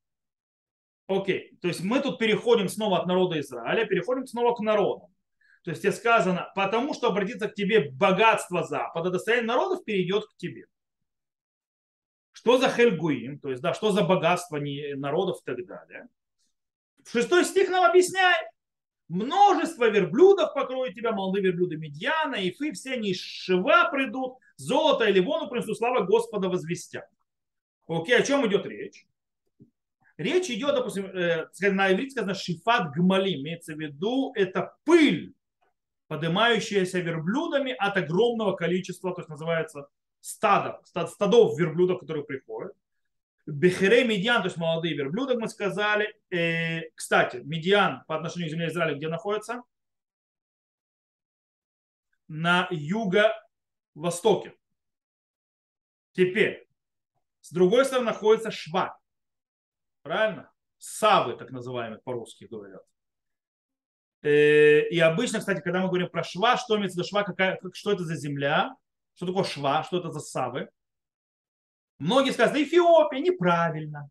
Окей, 1.07 1.57
то 1.61 1.67
есть 1.67 1.81
мы 1.81 1.99
тут 1.99 2.19
переходим 2.19 2.67
снова 2.67 2.99
от 2.99 3.07
народа 3.07 3.39
Израиля, 3.39 3.85
переходим 3.85 4.25
снова 4.25 4.55
к 4.55 4.59
народу. 4.59 5.11
То 5.63 5.71
есть 5.71 5.81
тебе 5.81 5.93
сказано, 5.93 6.51
потому 6.55 6.93
что 6.93 7.07
обратиться 7.07 7.47
к 7.47 7.55
тебе 7.55 7.89
богатство 7.91 8.63
Запада, 8.63 9.09
достояние 9.09 9.47
народов 9.47 9.83
перейдет 9.83 10.25
к 10.25 10.35
тебе. 10.37 10.65
Что 12.31 12.57
за 12.57 12.69
хельгуим, 12.69 13.39
то 13.39 13.49
есть, 13.49 13.61
да, 13.61 13.73
что 13.73 13.91
за 13.91 14.03
богатство 14.03 14.59
народов 14.59 15.39
и 15.41 15.45
так 15.45 15.65
далее. 15.65 16.07
Шестой 17.07 17.45
стих 17.45 17.69
нам 17.69 17.83
объясняет. 17.83 18.47
Множество 19.07 19.87
верблюдов 19.87 20.53
покроет 20.53 20.95
тебя, 20.95 21.11
молодые 21.11 21.43
верблюды 21.43 21.77
Медьяна, 21.77 22.35
и 22.35 22.51
фы, 22.51 22.71
все 22.71 22.93
они 22.93 23.13
шива 23.13 23.89
придут, 23.91 24.37
золото 24.57 25.05
или 25.05 25.19
вону 25.19 25.47
принесут, 25.47 25.77
слава 25.77 26.03
Господа 26.05 26.49
возвестят. 26.49 27.05
Окей, 27.87 28.17
о 28.17 28.23
чем 28.23 28.47
идет 28.47 28.65
речь? 28.65 29.05
Речь 30.17 30.49
идет, 30.49 30.73
допустим, 30.73 31.05
э, 31.05 31.47
на 31.61 31.93
иврите 31.93 32.11
сказано 32.11 32.33
шифат 32.33 32.93
гмали, 32.95 33.35
имеется 33.35 33.75
в 33.75 33.79
виду, 33.79 34.31
это 34.35 34.75
пыль 34.85 35.35
поднимающаяся 36.07 36.99
верблюдами 36.99 37.73
от 37.73 37.97
огромного 37.97 38.55
количества, 38.55 39.13
то 39.13 39.21
есть 39.21 39.29
называется 39.29 39.87
стадо, 40.21 40.79
стад, 40.85 41.09
стадов 41.09 41.59
верблюдов, 41.59 41.99
которые 41.99 42.23
приходят. 42.23 42.73
Бехере 43.45 44.03
медиан, 44.05 44.41
то 44.41 44.47
есть 44.47 44.57
молодые 44.57 44.95
верблюды, 44.95 45.37
мы 45.37 45.47
сказали. 45.47 46.19
Э, 46.31 46.89
кстати, 46.95 47.37
медиан 47.37 48.03
по 48.07 48.15
отношению 48.15 48.49
к 48.49 48.51
земле 48.51 48.67
Израиля 48.69 48.95
где 48.95 49.07
находится? 49.07 49.61
На 52.27 52.67
юго-востоке. 52.71 54.55
Теперь, 56.13 56.67
с 57.41 57.51
другой 57.51 57.85
стороны 57.85 58.07
находится 58.07 58.49
Шва. 58.49 58.97
Правильно? 60.01 60.51
Савы, 60.77 61.35
так 61.35 61.51
называемые, 61.51 62.01
по-русски 62.01 62.45
говорят. 62.45 62.81
Э, 64.25 64.87
и 64.89 64.99
обычно, 64.99 65.37
кстати, 65.37 65.61
когда 65.61 65.81
мы 65.81 65.87
говорим 65.87 66.09
про 66.09 66.23
шва, 66.23 66.57
что 66.57 66.77
имеется 66.77 66.95
в 66.95 66.97
виду 66.97 67.07
шва, 67.07 67.23
какая, 67.23 67.59
что 67.73 67.91
это 67.91 68.03
за 68.03 68.15
земля, 68.15 68.75
что 69.13 69.27
такое 69.27 69.43
шва, 69.43 69.83
что 69.83 69.99
это 69.99 70.09
за 70.09 70.19
савы. 70.19 70.69
Многие 71.97 72.31
сказали, 72.31 72.63
Эфиопия, 72.63 73.19
неправильно. 73.19 74.09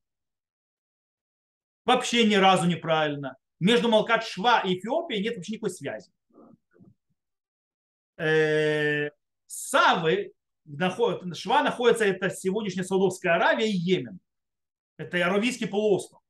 Вообще 1.85 2.25
ни 2.27 2.35
разу 2.35 2.66
неправильно. 2.66 3.37
Между 3.61 3.88
Малкат 3.88 4.25
Шва 4.25 4.61
и 4.61 4.79
Эфиопией 4.79 5.23
нет 5.23 5.37
вообще 5.37 5.53
никакой 5.53 5.70
связи. 5.70 6.11
Э, 8.16 9.11
Савы, 9.47 10.33
Шва 10.66 11.62
находится, 11.62 12.05
это 12.05 12.31
сегодняшняя 12.31 12.85
Саудовская 12.85 13.35
Аравия 13.35 13.68
и 13.68 13.77
Йемен. 13.77 14.18
Это 14.97 15.25
Аравийский 15.25 15.66
полуостров. 15.66 16.20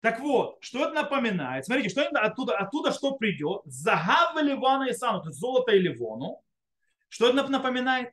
Так 0.00 0.20
вот, 0.20 0.58
что 0.60 0.84
это 0.84 0.92
напоминает? 0.92 1.64
Смотрите, 1.64 1.88
что 1.88 2.06
оттуда, 2.06 2.56
оттуда 2.56 2.92
что 2.92 3.16
придет? 3.16 3.62
Загав 3.64 4.40
Ливана 4.40 4.88
и 4.88 4.92
Сану, 4.92 5.20
то 5.20 5.28
есть 5.30 5.40
золото 5.40 5.72
и 5.72 5.78
Ливону. 5.78 6.42
Что 7.08 7.28
это 7.30 7.48
напоминает? 7.48 8.12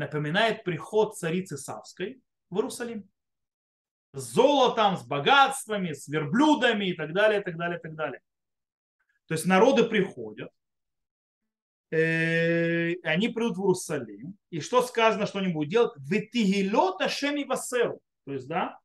Напоминает 0.00 0.64
приход 0.64 1.18
царицы 1.18 1.58
Савской 1.58 2.22
в 2.48 2.56
Иерусалим. 2.56 3.06
С 4.14 4.32
золотом, 4.32 4.96
с 4.96 5.04
богатствами, 5.06 5.92
с 5.92 6.08
верблюдами 6.08 6.86
и 6.86 6.94
так 6.94 7.12
далее, 7.12 7.42
и 7.42 7.44
так 7.44 7.58
далее, 7.58 7.78
и 7.78 7.82
так 7.82 7.94
далее. 7.94 8.20
То 9.26 9.34
есть 9.34 9.44
народы 9.44 9.84
приходят, 9.84 10.50
э, 11.90 12.94
они 13.02 13.28
придут 13.28 13.58
в 13.58 13.60
Иерусалим. 13.60 14.38
И 14.48 14.60
что 14.60 14.80
сказано, 14.80 15.26
что 15.26 15.40
они 15.40 15.52
будут 15.52 15.68
делать? 15.68 15.92
Ветигилота 15.98 17.10
шеми 17.10 17.44
васеру. 17.44 18.00
То 18.24 18.32
есть, 18.32 18.48
да, 18.48 18.78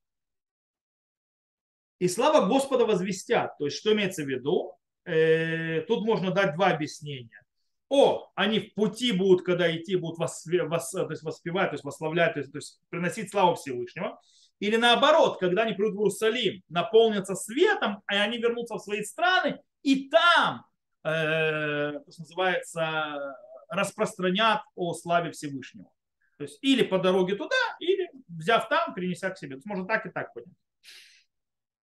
и 1.99 2.09
слава 2.09 2.45
Господа 2.45 2.85
возвестят. 2.85 3.57
То 3.57 3.65
есть, 3.65 3.77
что 3.77 3.93
имеется 3.93 4.25
в 4.25 4.27
виду? 4.27 4.77
Э, 5.05 5.79
тут 5.87 6.05
можно 6.05 6.31
дать 6.31 6.55
два 6.55 6.71
объяснения. 6.71 7.44
О, 7.89 8.31
они 8.35 8.59
в 8.59 8.73
пути 8.73 9.11
будут, 9.11 9.45
когда 9.45 9.73
идти, 9.75 9.95
будут 9.95 10.17
вос, 10.17 10.45
вос, 10.45 10.91
то 10.91 11.09
есть 11.09 11.23
воспевать, 11.23 11.69
то 11.69 11.75
есть 11.75 11.83
восславлять, 11.83 12.33
то 12.33 12.39
есть, 12.39 12.51
то 12.51 12.57
есть 12.57 12.79
приносить 12.89 13.29
славу 13.29 13.55
Всевышнего. 13.55 14.19
Или 14.59 14.77
наоборот, 14.77 15.39
когда 15.39 15.63
они 15.63 15.73
придут 15.73 15.93
в 15.93 15.99
Иерусалим, 15.99 16.63
наполнятся 16.69 17.35
светом, 17.35 18.01
и 18.11 18.15
они 18.15 18.37
вернутся 18.37 18.75
в 18.75 18.79
свои 18.79 19.03
страны, 19.03 19.59
и 19.83 20.09
там, 20.09 20.65
э, 21.03 21.99
что 22.09 22.21
называется, 22.21 23.35
распространят 23.69 24.61
о 24.75 24.93
славе 24.93 25.31
Всевышнего. 25.31 25.89
То 26.37 26.43
есть 26.43 26.57
или 26.61 26.83
по 26.83 26.97
дороге 26.97 27.35
туда, 27.35 27.55
или 27.79 28.09
взяв 28.27 28.67
там, 28.67 28.93
принеся 28.93 29.29
к 29.29 29.37
себе. 29.37 29.51
То 29.51 29.57
есть 29.57 29.65
можно 29.65 29.85
так 29.85 30.05
и 30.05 30.09
так 30.09 30.33
понять. 30.33 30.49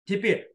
Теперь, 0.04 0.53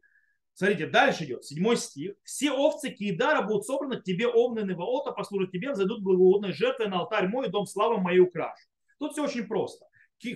смотрите, 0.60 0.86
дальше 0.86 1.24
идет, 1.24 1.42
седьмой 1.42 1.78
стих. 1.78 2.16
Все 2.22 2.52
овцы 2.52 2.90
Киидара 2.90 3.40
будут 3.40 3.64
собраны 3.64 3.98
к 3.98 4.04
тебе, 4.04 4.28
овны 4.28 4.60
Неваота, 4.60 5.10
послужат 5.10 5.52
тебе, 5.52 5.74
зайдут 5.74 6.02
благоводной 6.02 6.52
жертвы 6.52 6.86
на 6.86 6.98
алтарь 7.00 7.28
мой, 7.28 7.48
дом 7.48 7.64
славы 7.64 7.98
мою 7.98 8.26
украшу. 8.26 8.68
Тут 8.98 9.12
все 9.12 9.24
очень 9.24 9.46
просто. 9.46 9.86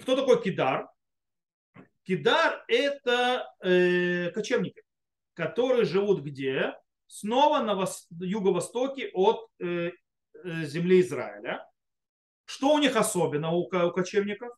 Кто 0.02 0.16
такой 0.16 0.42
Кидар? 0.42 0.88
Кидар– 2.04 2.64
это 2.68 3.54
э, 3.60 4.30
кочевники, 4.30 4.82
которые 5.34 5.84
живут 5.84 6.22
где? 6.22 6.74
снова 7.06 7.60
на 7.60 7.74
вос- 7.74 8.06
юго-востоке 8.10 9.10
от 9.12 9.46
э, 9.60 9.90
э, 10.42 10.64
земли 10.64 11.02
Израиля. 11.02 11.68
Что 12.46 12.72
у 12.72 12.78
них 12.78 12.96
особенно 12.96 13.50
у, 13.50 13.64
у 13.64 13.92
кочевников? 13.92 14.56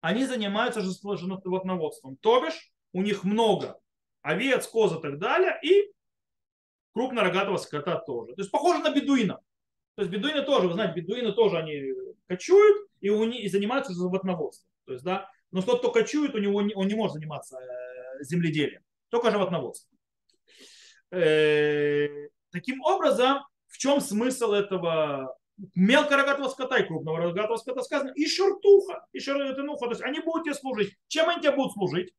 Они 0.00 0.26
занимаются 0.26 0.80
животноводством. 0.80 2.16
То 2.16 2.44
бишь 2.44 2.72
у 2.92 3.02
них 3.02 3.22
много 3.22 3.80
овец, 4.22 4.66
коз 4.66 4.96
и 4.96 5.00
так 5.00 5.18
далее, 5.18 5.58
и 5.62 5.92
крупнорогатого 6.92 7.56
скота 7.56 7.96
тоже. 7.96 8.34
То 8.34 8.42
есть 8.42 8.50
похоже 8.50 8.80
на 8.80 8.90
бедуинов. 8.90 9.40
То 9.94 10.02
есть 10.02 10.12
бедуины 10.12 10.42
тоже, 10.42 10.68
вы 10.68 10.74
знаете, 10.74 11.00
бедуины 11.00 11.32
тоже 11.32 11.58
они 11.58 11.92
кочуют 12.26 12.88
и, 13.00 13.10
у 13.10 13.24
них, 13.24 13.44
и 13.44 13.48
занимаются 13.48 13.92
животноводством. 13.92 14.68
То 14.86 14.92
есть, 14.92 15.04
да, 15.04 15.30
но 15.50 15.60
тот, 15.62 15.80
кто 15.80 15.92
кочует, 15.92 16.34
у 16.34 16.38
него 16.38 16.62
не, 16.62 16.74
он 16.74 16.86
не 16.86 16.94
может 16.94 17.14
заниматься 17.14 17.58
э, 17.58 18.24
земледелием, 18.24 18.82
только 19.10 19.30
животноводством. 19.30 19.98
Э, 21.10 22.28
таким 22.50 22.80
образом, 22.82 23.42
в 23.68 23.78
чем 23.78 24.00
смысл 24.00 24.52
этого 24.52 25.36
мелкорогатого 25.74 26.48
скота 26.48 26.78
и 26.78 26.86
крупного 26.86 27.18
рогатого 27.18 27.56
скота 27.56 27.82
сказано? 27.82 28.12
И 28.14 28.26
шертуха, 28.26 29.06
и 29.12 29.20
шертуха. 29.20 29.86
То 29.86 29.90
есть 29.90 30.02
они 30.02 30.20
будут 30.20 30.44
тебе 30.44 30.54
служить. 30.54 30.96
Чем 31.08 31.28
они 31.28 31.42
тебе 31.42 31.52
будут 31.52 31.74
служить? 31.74 32.14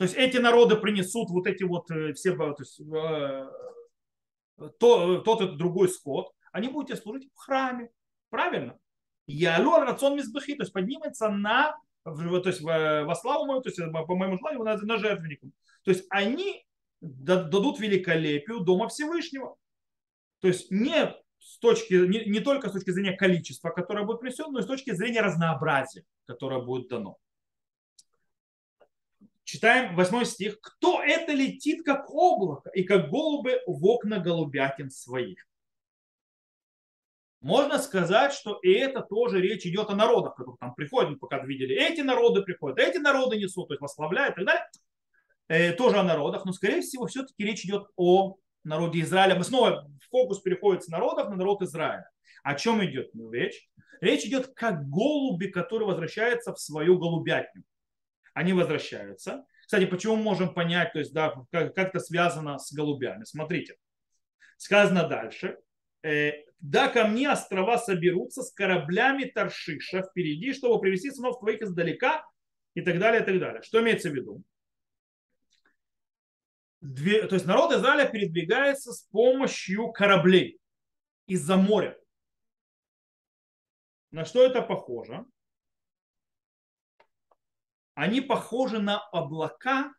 То 0.00 0.04
есть 0.04 0.16
эти 0.16 0.38
народы 0.38 0.76
принесут 0.76 1.28
вот 1.28 1.46
эти 1.46 1.62
вот 1.62 1.90
э, 1.90 2.14
все, 2.14 2.34
то 2.34 2.56
есть, 2.58 2.80
э, 2.80 3.50
то, 4.78 5.18
тот 5.18 5.42
и 5.42 5.56
другой 5.58 5.90
скот, 5.90 6.32
они 6.52 6.68
будут 6.68 6.88
тебе 6.88 6.96
служить 6.96 7.28
в 7.34 7.36
храме. 7.36 7.90
Правильно? 8.30 8.78
Ялу 9.26 9.72
рацион 9.72 10.16
мизбахи, 10.16 10.54
то 10.54 10.62
есть 10.62 10.72
поднимется 10.72 11.28
на, 11.28 11.76
то 12.02 12.42
есть 12.46 12.62
во, 12.62 13.14
славу 13.14 13.44
мою, 13.44 13.60
то 13.60 13.68
есть 13.68 13.78
по 13.92 14.16
моему 14.16 14.38
желанию 14.38 14.64
на, 14.64 14.78
на 14.78 14.96
жертвенником. 14.96 15.52
То 15.84 15.90
есть 15.90 16.06
они 16.08 16.64
да- 17.02 17.44
дадут 17.44 17.78
великолепию 17.78 18.60
Дома 18.60 18.88
Всевышнего. 18.88 19.56
То 20.40 20.48
есть 20.48 20.70
не 20.70 21.14
с 21.40 21.58
точки, 21.58 21.92
не, 21.92 22.24
не 22.24 22.40
только 22.40 22.70
с 22.70 22.72
точки 22.72 22.90
зрения 22.90 23.18
количества, 23.18 23.68
которое 23.68 24.06
будет 24.06 24.20
принесено, 24.20 24.48
но 24.48 24.60
и 24.60 24.62
с 24.62 24.66
точки 24.66 24.94
зрения 24.94 25.20
разнообразия, 25.20 26.04
которое 26.24 26.62
будет 26.62 26.88
дано. 26.88 27.18
Читаем 29.50 29.96
восьмой 29.96 30.26
стих. 30.26 30.60
Кто 30.60 31.02
это 31.02 31.32
летит, 31.32 31.84
как 31.84 32.08
облако, 32.08 32.70
и 32.70 32.84
как 32.84 33.10
голубы 33.10 33.60
в 33.66 33.84
окна 33.84 34.20
голубятин 34.20 34.92
своих? 34.92 35.44
Можно 37.40 37.80
сказать, 37.80 38.32
что 38.32 38.60
и 38.62 38.70
это 38.70 39.00
тоже 39.00 39.40
речь 39.40 39.66
идет 39.66 39.90
о 39.90 39.96
народах, 39.96 40.36
которые 40.36 40.56
там 40.60 40.72
приходят, 40.76 41.18
пока 41.18 41.44
видели. 41.44 41.74
Эти 41.74 42.00
народы 42.00 42.42
приходят, 42.42 42.78
эти 42.78 42.98
народы 42.98 43.38
несут, 43.38 43.66
то 43.66 43.74
есть 43.74 43.80
восславляют 43.80 44.34
и 44.34 44.44
так 44.44 44.46
далее. 44.46 44.70
Э, 45.48 45.72
тоже 45.72 45.96
о 45.96 46.04
народах, 46.04 46.44
но 46.44 46.52
скорее 46.52 46.80
всего 46.80 47.08
все-таки 47.08 47.44
речь 47.44 47.64
идет 47.64 47.88
о 47.96 48.36
народе 48.62 49.00
Израиля. 49.00 49.34
Мы 49.34 49.42
снова 49.42 49.90
фокус 50.12 50.38
переходит 50.38 50.84
с 50.84 50.88
народов 50.88 51.28
на 51.28 51.34
народ 51.34 51.60
Израиля. 51.62 52.08
О 52.44 52.54
чем 52.54 52.84
идет 52.84 53.10
речь? 53.32 53.68
Речь 54.00 54.24
идет 54.24 54.54
как 54.54 54.88
голуби, 54.88 55.46
которые 55.46 55.88
возвращаются 55.88 56.54
в 56.54 56.60
свою 56.60 57.00
голубятню. 57.00 57.64
Они 58.34 58.52
возвращаются. 58.52 59.44
Кстати, 59.62 59.86
почему 59.86 60.16
мы 60.16 60.22
можем 60.22 60.52
понять, 60.54 60.92
то 60.92 60.98
есть, 60.98 61.12
да, 61.12 61.34
как, 61.50 61.74
как 61.74 61.88
это 61.88 62.00
связано 62.00 62.58
с 62.58 62.72
голубями? 62.72 63.24
Смотрите, 63.24 63.76
сказано 64.56 65.08
дальше. 65.08 65.58
Э, 66.02 66.32
да, 66.58 66.88
ко 66.88 67.06
мне 67.06 67.30
острова 67.30 67.78
соберутся 67.78 68.42
с 68.42 68.52
кораблями 68.52 69.24
Таршиша 69.24 70.02
впереди, 70.02 70.52
чтобы 70.52 70.80
привести 70.80 71.10
сынов 71.10 71.38
твоих 71.40 71.62
издалека 71.62 72.24
и 72.74 72.82
так 72.82 72.98
далее, 72.98 73.22
и 73.22 73.24
так 73.24 73.38
далее. 73.38 73.62
Что 73.62 73.80
имеется 73.80 74.10
в 74.10 74.14
виду? 74.14 74.42
Две, 76.80 77.26
то 77.26 77.34
есть 77.34 77.46
народ 77.46 77.72
Израиля 77.72 78.08
передвигается 78.08 78.92
с 78.92 79.02
помощью 79.10 79.92
кораблей 79.92 80.58
из-за 81.26 81.56
моря. 81.56 81.96
На 84.10 84.24
что 84.24 84.44
это 84.44 84.62
похоже? 84.62 85.24
Они 88.00 88.22
похожи 88.22 88.78
на 88.78 88.98
облака 89.10 89.92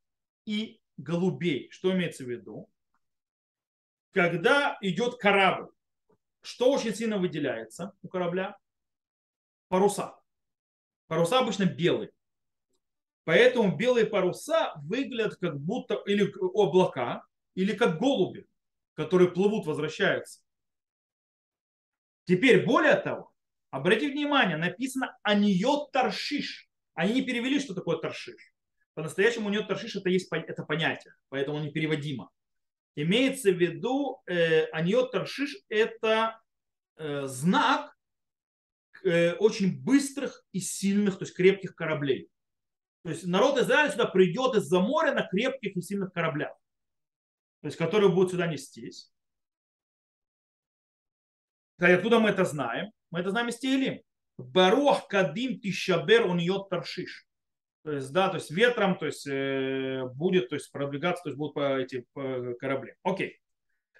и 0.46 0.82
голубей. 0.98 1.70
Что 1.70 1.92
имеется 1.92 2.24
в 2.24 2.30
виду? 2.32 2.68
Когда 4.12 4.76
идет 4.82 5.18
корабль, 5.20 5.70
что 6.42 6.72
очень 6.72 6.96
сильно 6.96 7.20
выделяется 7.20 7.94
у 8.02 8.08
корабля? 8.08 8.58
Паруса. 9.68 10.20
Паруса 11.06 11.38
обычно 11.38 11.66
белые. 11.66 12.10
Поэтому 13.24 13.78
белые 13.78 14.08
паруса 14.08 14.74
выглядят 14.78 15.36
как 15.36 15.60
будто 15.60 15.94
или 16.08 16.24
облака, 16.56 17.24
или 17.54 17.76
как 17.76 18.00
голуби, 18.00 18.48
которые 18.96 19.30
плывут, 19.30 19.68
возвращаются. 19.68 20.42
Теперь, 22.24 22.66
более 22.66 22.96
того, 22.96 23.32
обратите 23.70 24.12
внимание, 24.12 24.58
написано 24.58 25.16
«Аниот 25.22 25.92
Таршиш». 25.92 26.71
Они 26.93 27.13
не 27.13 27.21
перевели, 27.21 27.60
что 27.60 27.73
такое 27.73 27.97
Таршиш. 27.97 28.54
По-настоящему 28.93 29.47
у 29.47 29.49
нее 29.49 29.63
Таршиш 29.63 29.95
это 29.95 30.10
есть 30.10 30.30
это 30.32 30.63
понятие, 30.63 31.13
поэтому 31.30 31.58
он 31.58 31.63
непереводимо. 31.63 32.30
Имеется 32.95 33.51
в 33.51 33.58
виду, 33.58 34.21
э, 34.27 34.65
Аниот 34.65 35.12
Таршиш 35.12 35.56
это 35.69 36.41
э, 36.97 37.25
знак 37.25 37.95
э, 39.04 39.34
очень 39.36 39.82
быстрых 39.82 40.43
и 40.51 40.60
сильных, 40.60 41.17
то 41.17 41.23
есть 41.23 41.36
крепких 41.36 41.73
кораблей. 41.73 42.30
То 43.04 43.10
есть 43.10 43.25
народ 43.25 43.58
Израиля 43.58 43.91
сюда 43.91 44.06
придет 44.06 44.56
из-за 44.56 44.80
моря 44.82 45.13
на 45.13 45.25
крепких 45.25 45.75
и 45.75 45.82
сильных 45.82 46.12
кораблях, 46.12 46.54
то 47.62 47.67
есть 47.67 47.77
которые 47.77 48.12
будут 48.12 48.32
сюда 48.32 48.47
нестись. 48.47 49.12
И 51.80 51.86
откуда 51.86 52.19
мы 52.19 52.30
это 52.30 52.45
знаем? 52.45 52.91
Мы 53.10 53.21
это 53.21 53.32
знаем 53.32 53.47
из 53.47 53.58
Тиилим. 53.58 54.04
Баруах 54.43 55.08
кадим 55.08 55.60
тишабер 55.60 56.27
он 56.27 56.39
йот 56.39 56.69
таршиш. 56.69 57.27
То 57.84 57.93
есть, 57.93 58.12
да, 58.12 58.30
то 58.30 58.36
есть 58.36 58.51
ветром, 58.51 58.97
то 58.97 59.08
есть 59.08 59.25
э, 59.27 60.04
будет, 60.13 60.49
то 60.49 60.56
есть 60.56 60.71
продвигаться, 60.71 61.23
то 61.23 61.30
есть 61.30 61.38
будут 61.38 61.56
по 61.56 61.80
эти 61.80 62.06
по 62.13 62.54
корабли. 62.60 62.93
Окей. 63.04 63.39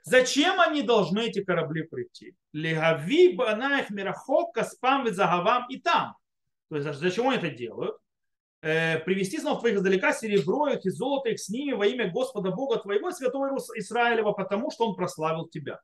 Зачем 0.04 0.60
они 0.60 0.82
должны 0.82 1.28
эти 1.28 1.44
корабли 1.44 1.84
прийти? 1.84 2.36
Легави 2.54 3.36
банаих 3.36 3.90
мирахок 3.90 4.54
каспам 4.54 5.12
загавам 5.14 5.66
и 5.70 5.80
там. 5.80 6.16
То 6.70 6.78
есть 6.78 7.00
зачем 7.00 7.28
они 7.28 7.38
это 7.38 7.50
делают? 7.50 7.96
Э, 8.64 9.00
привести 9.00 9.40
снова 9.40 9.60
твоих 9.60 9.78
издалека 9.78 10.14
серебро 10.14 10.68
их 10.68 10.86
и 10.86 10.90
золото 10.92 11.30
их 11.30 11.40
с 11.40 11.50
ними 11.50 11.74
во 11.74 11.88
имя 11.88 12.12
Господа 12.12 12.52
Бога 12.52 12.78
твоего, 12.78 13.12
святого 13.12 13.58
Израилева, 13.76 14.34
потому 14.34 14.70
что 14.70 14.88
он 14.88 14.96
прославил 14.96 15.48
тебя. 15.48 15.80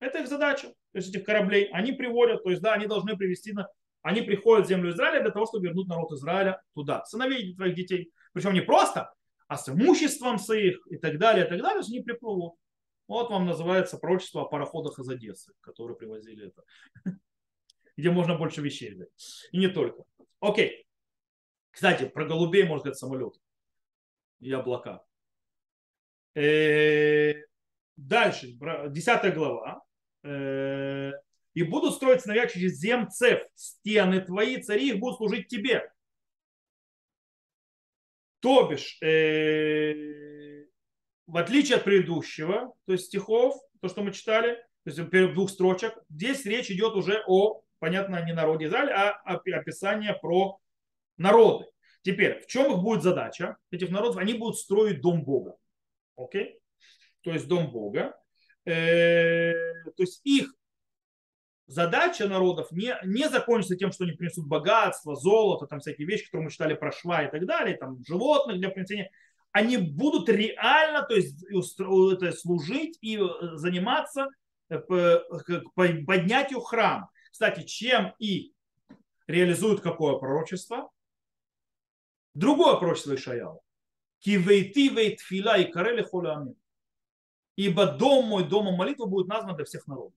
Это 0.00 0.18
их 0.18 0.28
задача. 0.28 0.68
То 0.92 0.98
есть 0.98 1.08
этих 1.08 1.24
кораблей 1.24 1.70
они 1.72 1.92
приводят, 1.92 2.44
то 2.44 2.50
есть 2.50 2.60
да, 2.60 2.74
они 2.74 2.86
должны 2.86 3.16
привести 3.16 3.52
на, 3.52 3.68
они 4.02 4.22
приходят 4.22 4.66
в 4.66 4.68
землю 4.68 4.90
Израиля 4.90 5.22
для 5.22 5.30
того, 5.30 5.46
чтобы 5.46 5.66
вернуть 5.66 5.88
народ 5.88 6.12
Израиля 6.12 6.62
туда. 6.74 7.04
Сыновей 7.04 7.54
твоих 7.54 7.74
детей. 7.74 8.12
Причем 8.32 8.54
не 8.54 8.60
просто, 8.60 9.12
а 9.48 9.56
с 9.56 9.68
имуществом 9.68 10.38
своих 10.38 10.78
и 10.90 10.96
так 10.96 11.18
далее, 11.18 11.46
и 11.46 11.48
так 11.48 11.60
далее, 11.60 11.82
они 11.86 12.00
приплывут. 12.00 12.54
Вот 13.06 13.30
вам 13.30 13.46
называется 13.46 13.96
пророчество 13.96 14.42
о 14.42 14.44
пароходах 14.44 14.98
из 14.98 15.08
Одессы, 15.08 15.52
которые 15.60 15.96
привозили 15.96 16.48
это. 16.48 16.62
Где 17.96 18.10
можно 18.10 18.36
больше 18.36 18.60
вещей 18.60 18.92
взять. 18.92 19.08
И 19.50 19.58
не 19.58 19.68
только. 19.68 20.04
Окей. 20.40 20.86
Kстати, 21.70 22.06
про 22.06 22.26
голубей 22.26 22.64
можно 22.64 22.80
сказать 22.80 22.98
самолет 22.98 23.34
и 24.40 24.52
облака. 24.52 25.02
Дальше, 27.96 28.56
десятая 28.88 29.32
глава. 29.32 29.82
И 31.58 31.64
будут 31.64 31.94
строить 31.94 32.20
сыновья 32.20 32.46
земцев, 32.46 33.42
стены 33.56 34.20
твои, 34.20 34.62
цари 34.62 34.90
их 34.90 35.00
будут 35.00 35.16
служить 35.16 35.48
тебе. 35.48 35.92
То 38.38 38.68
бишь, 38.68 38.96
э, 39.02 40.66
в 41.26 41.36
отличие 41.36 41.78
от 41.78 41.82
предыдущего, 41.82 42.72
то 42.86 42.92
есть 42.92 43.06
стихов, 43.06 43.60
то, 43.80 43.88
что 43.88 44.02
мы 44.02 44.12
читали, 44.12 44.54
то 44.84 44.90
есть 44.90 45.10
первых 45.10 45.34
двух 45.34 45.50
строчек, 45.50 45.98
здесь 46.08 46.44
речь 46.44 46.70
идет 46.70 46.94
уже 46.94 47.24
о, 47.26 47.64
понятно, 47.80 48.24
не 48.24 48.34
народе 48.34 48.66
Израиля, 48.66 49.20
а 49.24 49.34
описание 49.34 50.14
про 50.14 50.60
народы. 51.16 51.66
Теперь, 52.02 52.38
в 52.38 52.46
чем 52.46 52.72
их 52.72 52.78
будет 52.84 53.02
задача 53.02 53.56
этих 53.72 53.90
народов? 53.90 54.18
Они 54.18 54.34
будут 54.34 54.58
строить 54.58 55.00
дом 55.00 55.24
Бога. 55.24 55.56
Окей? 56.14 56.60
То 57.22 57.32
есть 57.32 57.48
дом 57.48 57.72
Бога. 57.72 58.16
Э, 58.64 59.54
то 59.96 60.02
есть 60.04 60.20
их 60.24 60.54
задача 61.68 62.26
народов 62.26 62.72
не, 62.72 62.96
не 63.04 63.28
закончится 63.28 63.76
тем, 63.76 63.92
что 63.92 64.04
они 64.04 64.14
принесут 64.14 64.46
богатство, 64.46 65.14
золото, 65.14 65.66
там 65.66 65.80
всякие 65.80 66.06
вещи, 66.08 66.24
которые 66.24 66.46
мы 66.46 66.50
читали 66.50 66.74
про 66.74 66.90
шва 66.90 67.24
и 67.24 67.30
так 67.30 67.46
далее, 67.46 67.76
там 67.76 68.02
животных 68.04 68.58
для 68.58 68.70
принесения. 68.70 69.10
Они 69.52 69.76
будут 69.76 70.28
реально 70.28 71.02
то 71.02 71.14
есть, 71.14 71.44
это, 71.44 72.32
служить 72.32 72.98
и 73.00 73.18
заниматься 73.18 74.28
поднятию 74.68 76.60
храма. 76.60 77.10
Кстати, 77.30 77.62
чем 77.64 78.14
и 78.18 78.52
реализуют 79.26 79.80
какое 79.80 80.16
пророчество? 80.16 80.90
Другое 82.34 82.76
пророчество 82.76 83.14
Ишаяла. 83.14 83.60
Кивейти 84.20 84.88
вейтфила 84.88 85.58
и 85.58 85.70
карели 85.70 86.02
холамин. 86.02 86.56
ибо 87.56 87.86
дом 87.86 88.26
мой, 88.26 88.48
домом 88.48 88.74
молитвы 88.74 89.06
будет 89.06 89.28
назван 89.28 89.54
для 89.56 89.64
всех 89.64 89.86
народов. 89.86 90.14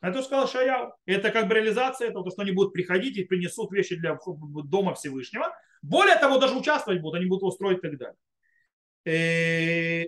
Это 0.00 0.22
сказал 0.22 0.48
Шаял. 0.48 0.94
Это 1.04 1.30
как 1.30 1.48
бы 1.48 1.54
реализация 1.54 2.08
этого, 2.08 2.24
то, 2.24 2.30
что 2.30 2.42
они 2.42 2.52
будут 2.52 2.72
приходить 2.72 3.16
и 3.18 3.24
принесут 3.24 3.70
вещи 3.72 3.96
для 3.96 4.18
дома 4.64 4.94
Всевышнего. 4.94 5.54
Более 5.82 6.16
того, 6.16 6.38
даже 6.38 6.56
участвовать 6.56 7.00
будут, 7.00 7.16
они 7.16 7.26
будут 7.26 7.42
устроить 7.42 7.78
и 7.78 7.80
так 7.82 7.98
далее. 7.98 8.16
И 9.04 9.10
э, 9.10 10.06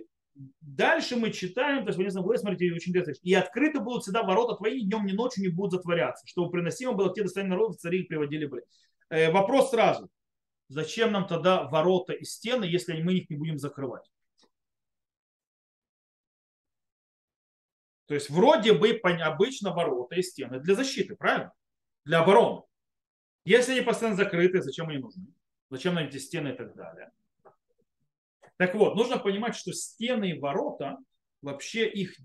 дальше 0.61 1.15
мы 1.15 1.31
читаем, 1.31 1.83
то 1.83 1.89
есть 1.89 1.97
в 1.97 2.01
11 2.01 2.21
главе, 2.21 2.39
смотрите, 2.39 2.73
очень 2.73 2.91
интересно. 2.91 3.13
И 3.21 3.33
открыты 3.33 3.79
будут 3.79 4.03
всегда 4.03 4.23
ворота 4.23 4.55
твои, 4.55 4.83
днем, 4.83 5.05
ни 5.05 5.11
ночью 5.11 5.43
не 5.43 5.49
будут 5.49 5.73
затворяться, 5.73 6.25
чтобы 6.27 6.51
приносимо 6.51 6.93
было 6.93 7.13
те 7.13 7.23
достояния 7.23 7.51
народов, 7.51 7.77
цари 7.77 8.01
их 8.01 8.07
приводили 8.07 8.45
были. 8.45 8.63
Э, 9.09 9.31
вопрос 9.31 9.71
сразу. 9.71 10.09
Зачем 10.69 11.11
нам 11.11 11.27
тогда 11.27 11.63
ворота 11.63 12.13
и 12.13 12.23
стены, 12.23 12.65
если 12.65 12.99
мы 13.01 13.13
их 13.13 13.29
не 13.29 13.35
будем 13.35 13.59
закрывать? 13.59 14.09
То 18.05 18.13
есть 18.13 18.29
вроде 18.29 18.73
бы 18.73 18.89
обычно 18.89 19.73
ворота 19.73 20.15
и 20.15 20.21
стены 20.21 20.59
для 20.59 20.75
защиты, 20.75 21.15
правильно? 21.15 21.53
Для 22.05 22.21
обороны. 22.21 22.63
Если 23.45 23.73
они 23.73 23.81
постоянно 23.81 24.17
закрыты, 24.17 24.61
зачем 24.61 24.89
они 24.89 24.99
нужны? 24.99 25.27
Зачем 25.69 25.95
нам 25.95 26.05
эти 26.05 26.17
стены 26.17 26.49
и 26.49 26.53
так 26.55 26.75
далее? 26.75 27.11
Так 28.57 28.75
вот, 28.75 28.95
нужно 28.95 29.17
понимать, 29.17 29.55
что 29.55 29.73
стены 29.73 30.31
и 30.31 30.39
ворота, 30.39 30.97
вообще 31.41 31.89
их 31.89 32.15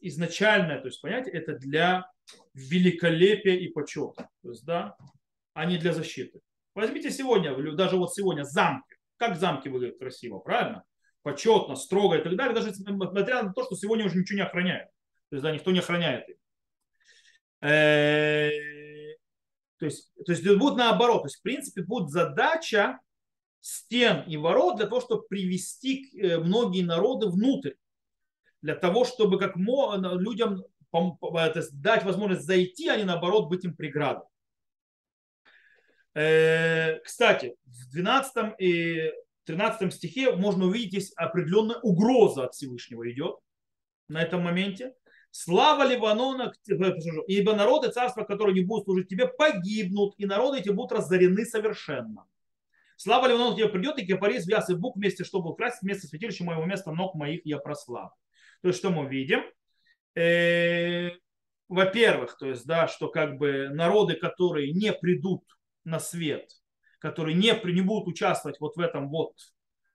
изначальное 0.00 0.80
то 0.80 0.86
есть 0.86 1.00
понятие, 1.00 1.34
это 1.34 1.54
для 1.54 2.10
великолепия 2.54 3.54
и 3.54 3.68
почета. 3.68 4.28
То 4.42 4.50
есть, 4.50 4.64
да, 4.64 4.96
а 5.54 5.64
не 5.64 5.78
для 5.78 5.92
защиты. 5.92 6.40
Возьмите 6.74 7.10
сегодня, 7.10 7.56
даже 7.74 7.96
вот 7.96 8.12
сегодня 8.12 8.42
замки. 8.42 8.96
Как 9.16 9.36
замки 9.38 9.68
выглядят 9.68 9.98
красиво, 9.98 10.38
правильно? 10.38 10.84
Почетно, 11.22 11.74
строго 11.74 12.18
и 12.18 12.22
так 12.22 12.36
далее. 12.36 12.54
Даже 12.54 12.70
несмотря 12.70 13.42
на 13.42 13.52
то, 13.52 13.64
что 13.64 13.74
сегодня 13.76 14.04
уже 14.04 14.18
ничего 14.18 14.36
не 14.36 14.44
охраняет. 14.44 14.88
То 15.30 15.36
есть, 15.36 15.42
да, 15.42 15.52
никто 15.52 15.70
не 15.72 15.80
охраняет 15.80 16.28
их. 16.28 16.36
Э, 17.60 18.50
то 19.78 19.86
есть, 19.86 20.12
то 20.24 20.32
есть 20.32 20.46
будет 20.56 20.76
наоборот. 20.76 21.22
То 21.22 21.26
есть, 21.26 21.36
в 21.36 21.42
принципе, 21.42 21.82
будет 21.82 22.10
задача 22.10 23.00
стен 23.60 24.22
и 24.28 24.36
ворот 24.36 24.76
для 24.76 24.86
того, 24.86 25.00
чтобы 25.00 25.26
привести 25.26 26.08
э, 26.18 26.38
многие 26.38 26.82
народы 26.82 27.28
внутрь. 27.28 27.72
Для 28.62 28.74
того, 28.74 29.04
чтобы 29.04 29.38
как 29.38 29.56
людям 29.56 30.64
дать 31.72 32.04
возможность 32.04 32.46
зайти, 32.46 32.88
а 32.88 32.96
не 32.96 33.04
наоборот 33.04 33.48
быть 33.48 33.64
им 33.64 33.76
преградой. 33.76 34.26
Э, 36.14 36.98
кстати, 37.00 37.56
в 37.64 37.90
12 37.90 38.54
и 38.58 39.12
13 39.44 39.92
стихе 39.92 40.32
можно 40.34 40.64
увидеть, 40.66 40.88
здесь 40.90 41.12
определенная 41.16 41.76
угроза 41.80 42.44
от 42.44 42.54
Всевышнего 42.54 43.10
идет 43.10 43.36
на 44.08 44.22
этом 44.22 44.42
моменте. 44.42 44.94
Слава 45.30 45.84
Ливанона, 45.84 46.52
ибо 47.26 47.54
народ 47.54 47.86
и 47.86 47.90
царство, 47.90 48.24
которые 48.24 48.54
не 48.54 48.64
будут 48.64 48.84
служить 48.84 49.08
тебе, 49.08 49.28
погибнут, 49.28 50.14
и 50.16 50.26
народы 50.26 50.58
эти 50.58 50.70
будут 50.70 50.92
разорены 50.92 51.44
совершенно. 51.44 52.26
Слава 52.96 53.26
Ливанона 53.26 53.56
тебе 53.56 53.68
придет, 53.68 53.98
и 53.98 54.06
кипарис 54.06 54.46
вяз 54.46 54.70
и 54.70 54.74
бук 54.74 54.96
вместе, 54.96 55.24
чтобы 55.24 55.50
украсть 55.50 55.82
место 55.82 56.06
святилища 56.06 56.44
моего 56.44 56.64
места 56.64 56.90
ног 56.90 57.14
моих 57.14 57.44
я 57.44 57.58
прослав. 57.58 58.12
То 58.62 58.68
есть, 58.68 58.78
что 58.78 58.90
мы 58.90 59.06
видим? 59.06 59.42
Э, 60.14 61.10
во-первых, 61.68 62.38
то 62.38 62.46
есть, 62.46 62.66
да, 62.66 62.88
что 62.88 63.08
как 63.08 63.36
бы 63.36 63.68
народы, 63.68 64.14
которые 64.14 64.72
не 64.72 64.92
придут 64.92 65.44
на 65.84 65.98
свет, 65.98 66.50
которые 66.98 67.34
не, 67.34 67.52
не 67.72 67.82
будут 67.82 68.08
участвовать 68.08 68.58
вот 68.60 68.76
в 68.76 68.80
этом 68.80 69.10
вот, 69.10 69.34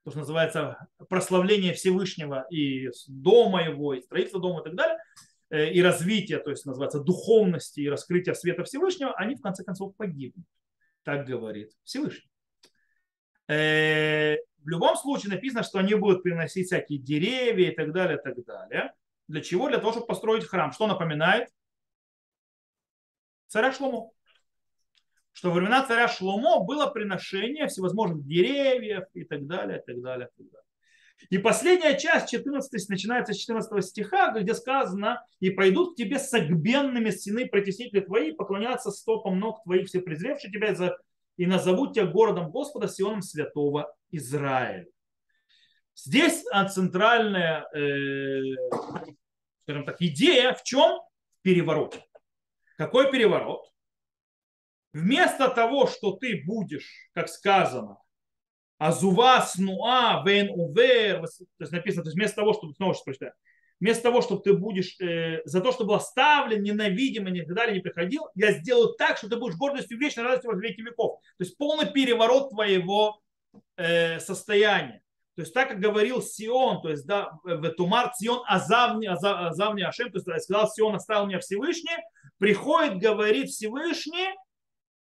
то, 0.04 0.12
что 0.12 0.20
называется 0.20 0.88
прославление 1.10 1.74
Всевышнего 1.74 2.46
и 2.50 2.89
дома 3.08 3.63
его, 3.63 3.94
и 3.94 4.02
строительство 4.02 4.41
дома 4.41 4.62
и 4.62 4.63
так 4.63 4.76
далее, 4.76 4.98
и 5.52 5.82
развития, 5.82 6.40
то 6.40 6.50
есть 6.50 6.66
называется 6.66 7.00
духовности 7.00 7.82
и 7.82 7.90
раскрытия 7.90 8.34
света 8.34 8.64
Всевышнего, 8.64 9.14
они 9.14 9.36
в 9.36 9.42
конце 9.42 9.64
концов 9.64 9.96
погибнут. 9.96 10.46
Так 11.04 11.26
говорит 11.26 11.72
Всевышний. 11.84 12.32
Э, 13.48 14.38
в 14.64 14.68
любом 14.70 14.96
случае 14.96 15.34
написано, 15.34 15.64
что 15.64 15.80
они 15.80 15.96
будут 15.96 16.24
приносить 16.24 16.68
всякие 16.68 17.00
деревья 17.00 17.72
и 17.72 17.76
так 17.76 17.92
далее, 17.92 18.18
и 18.18 18.22
так 18.22 18.46
далее. 18.46 18.94
Для 19.28 19.42
чего? 19.42 19.68
Для 19.68 19.80
того, 19.80 19.92
чтобы 19.92 20.08
построить 20.08 20.46
храм. 20.46 20.72
Что 20.72 20.88
напоминает? 20.88 21.50
Царя 23.48 23.74
Шломо. 23.74 24.12
Что 25.34 25.50
во 25.50 25.56
времена 25.56 25.86
царя 25.86 26.08
Шломо 26.08 26.64
было 26.64 26.88
приношение 26.88 27.68
всевозможных 27.68 28.26
деревьев 28.26 29.06
и 29.14 29.24
так 29.24 29.46
далее, 29.48 29.80
и 29.80 29.86
так 29.86 30.02
далее, 30.02 30.30
и 30.34 30.38
так 30.38 30.52
далее. 30.52 30.66
И 31.30 31.38
последняя 31.38 31.98
часть 31.98 32.30
14 32.30 32.90
начинается 32.90 33.34
с 33.34 33.38
14 33.38 33.86
стиха, 33.86 34.32
где 34.32 34.54
сказано, 34.54 35.26
и 35.40 35.50
пойдут 35.50 35.94
к 35.94 35.98
тебе 35.98 36.20
согбенными 36.20 37.10
стены 37.10 37.48
протеснители 37.48 38.02
твои, 38.02 38.32
поклоняться 38.32 38.92
стопам 38.92 39.40
ног 39.40 39.64
твоих, 39.64 39.88
все 39.88 40.02
презревшие 40.02 40.52
тебя, 40.52 40.76
и 41.38 41.46
назовут 41.46 41.94
тебя 41.94 42.06
городом 42.06 42.52
Господа, 42.52 42.88
Сионом 42.88 43.22
святого 43.22 43.94
Израиля. 44.12 44.88
Здесь 45.96 46.44
центральная, 46.74 47.68
э, 47.74 48.42
скажем 49.64 49.86
так, 49.86 50.02
идея 50.02 50.54
в 50.54 50.64
чем? 50.64 51.00
В 51.40 51.42
перевороте. 51.44 52.04
Какой 52.78 53.12
переворот? 53.12 53.62
Вместо 54.94 55.50
того, 55.50 55.88
что 55.88 56.14
ты 56.14 56.44
будешь, 56.46 57.10
как 57.14 57.30
сказано, 57.30 57.98
Азува, 58.82 59.41
снуа, 59.41 60.24
вен 60.26 60.50
увер, 60.56 61.22
то 61.22 61.28
есть 61.60 61.72
написано, 61.72 62.04
то 62.04 62.08
есть 62.08 62.17
вместо 62.17 62.38
того, 62.38 62.54
чтобы, 62.54 62.74
снова 62.74 62.96
сейчас 62.96 63.04
прочитаю, 63.04 63.34
вместо 63.80 64.02
того, 64.02 64.24
чтобы 64.24 64.41
ты 64.41 64.54
будешь 64.54 65.00
э, 65.00 65.41
за 65.46 65.62
то, 65.62 65.72
что 65.72 65.86
был 65.86 65.94
оставлен, 65.94 66.63
ненавидим 66.63 67.28
и 67.28 67.46
так 67.46 67.56
далее, 67.56 67.76
не 67.76 67.82
приходил, 67.82 68.24
я 68.34 68.54
сделаю 68.54 68.96
так, 68.98 69.17
что 69.17 69.30
ты 69.30 69.36
будешь 69.36 69.56
гордостью 69.56 70.00
вечной 70.00 70.24
радостью 70.24 70.52
во 70.52 70.58
веки 70.58 70.82
веков. 70.82 71.20
То 71.38 71.44
есть 71.44 71.60
полный 71.60 71.91
переворот 71.91 72.50
твоего 72.50 73.22
э, 73.78 74.20
состояния. 74.20 75.04
То 75.36 75.44
есть 75.44 75.54
так, 75.54 75.70
как 75.70 75.80
говорил 75.80 76.20
Сион, 76.24 76.82
то 76.82 76.89
есть 76.89 77.06
да, 77.06 77.38
в 77.44 77.70
Тумар 77.74 78.12
Сион 78.15 78.44
Азавни, 78.48 79.06
Азавни 79.06 79.84
Ашем, 79.84 80.12
то 80.12 80.17
есть 80.17 80.44
сказал 80.44 80.67
Сион, 80.67 80.96
оставил 80.96 81.28
меня 81.28 81.39
Всевышний, 81.39 81.98
приходит, 82.39 82.98
говорит 82.98 83.50
Всевышний, 83.50 84.36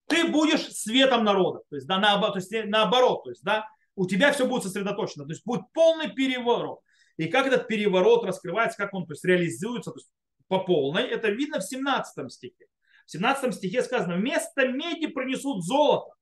ты 0.08 0.26
будешь 0.26 0.66
светом 0.72 1.24
народа. 1.24 1.60
То 1.70 1.76
есть, 1.76 1.86
да, 1.86 1.98
наоборот, 1.98 2.34
то 2.34 2.38
есть, 2.38 2.70
наоборот, 2.70 3.24
то 3.24 3.30
есть, 3.30 3.42
да, 3.42 3.68
у 3.94 4.06
тебя 4.06 4.32
все 4.32 4.46
будет 4.46 4.62
сосредоточено. 4.62 5.24
То 5.24 5.32
есть 5.32 5.44
будет 5.44 5.62
полный 5.72 6.10
переворот. 6.10 6.80
И 7.16 7.26
как 7.26 7.46
этот 7.46 7.66
переворот 7.66 8.24
раскрывается, 8.24 8.78
как 8.78 8.94
он 8.94 9.06
то 9.06 9.12
есть, 9.12 9.24
реализуется 9.24 9.90
то 9.90 9.98
есть, 9.98 10.08
по 10.46 10.60
полной, 10.60 11.02
это 11.02 11.28
видно 11.28 11.58
в 11.58 11.64
17 11.64 12.32
стихе. 12.32 12.66
В 13.06 13.10
17 13.10 13.54
стихе 13.54 13.82
сказано, 13.82 14.16
вместо 14.16 14.68
меди 14.68 15.06
принесут 15.06 15.64
золото, 15.64 16.14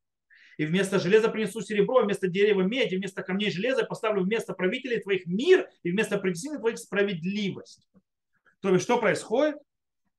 и 0.56 0.64
вместо 0.64 0.98
железа 0.98 1.28
принесу 1.28 1.60
серебро, 1.60 2.02
вместо 2.02 2.28
дерева 2.28 2.62
медь, 2.62 2.92
и 2.92 2.96
вместо 2.96 3.22
камней 3.22 3.50
железа 3.50 3.84
поставлю 3.84 4.22
вместо 4.22 4.54
правителей 4.54 5.00
твоих 5.00 5.26
мир, 5.26 5.68
и 5.82 5.90
вместо 5.90 6.18
притеснений 6.18 6.58
твоих 6.58 6.78
справедливость. 6.78 7.86
То 8.60 8.70
есть 8.70 8.84
что 8.84 8.98
происходит? 8.98 9.56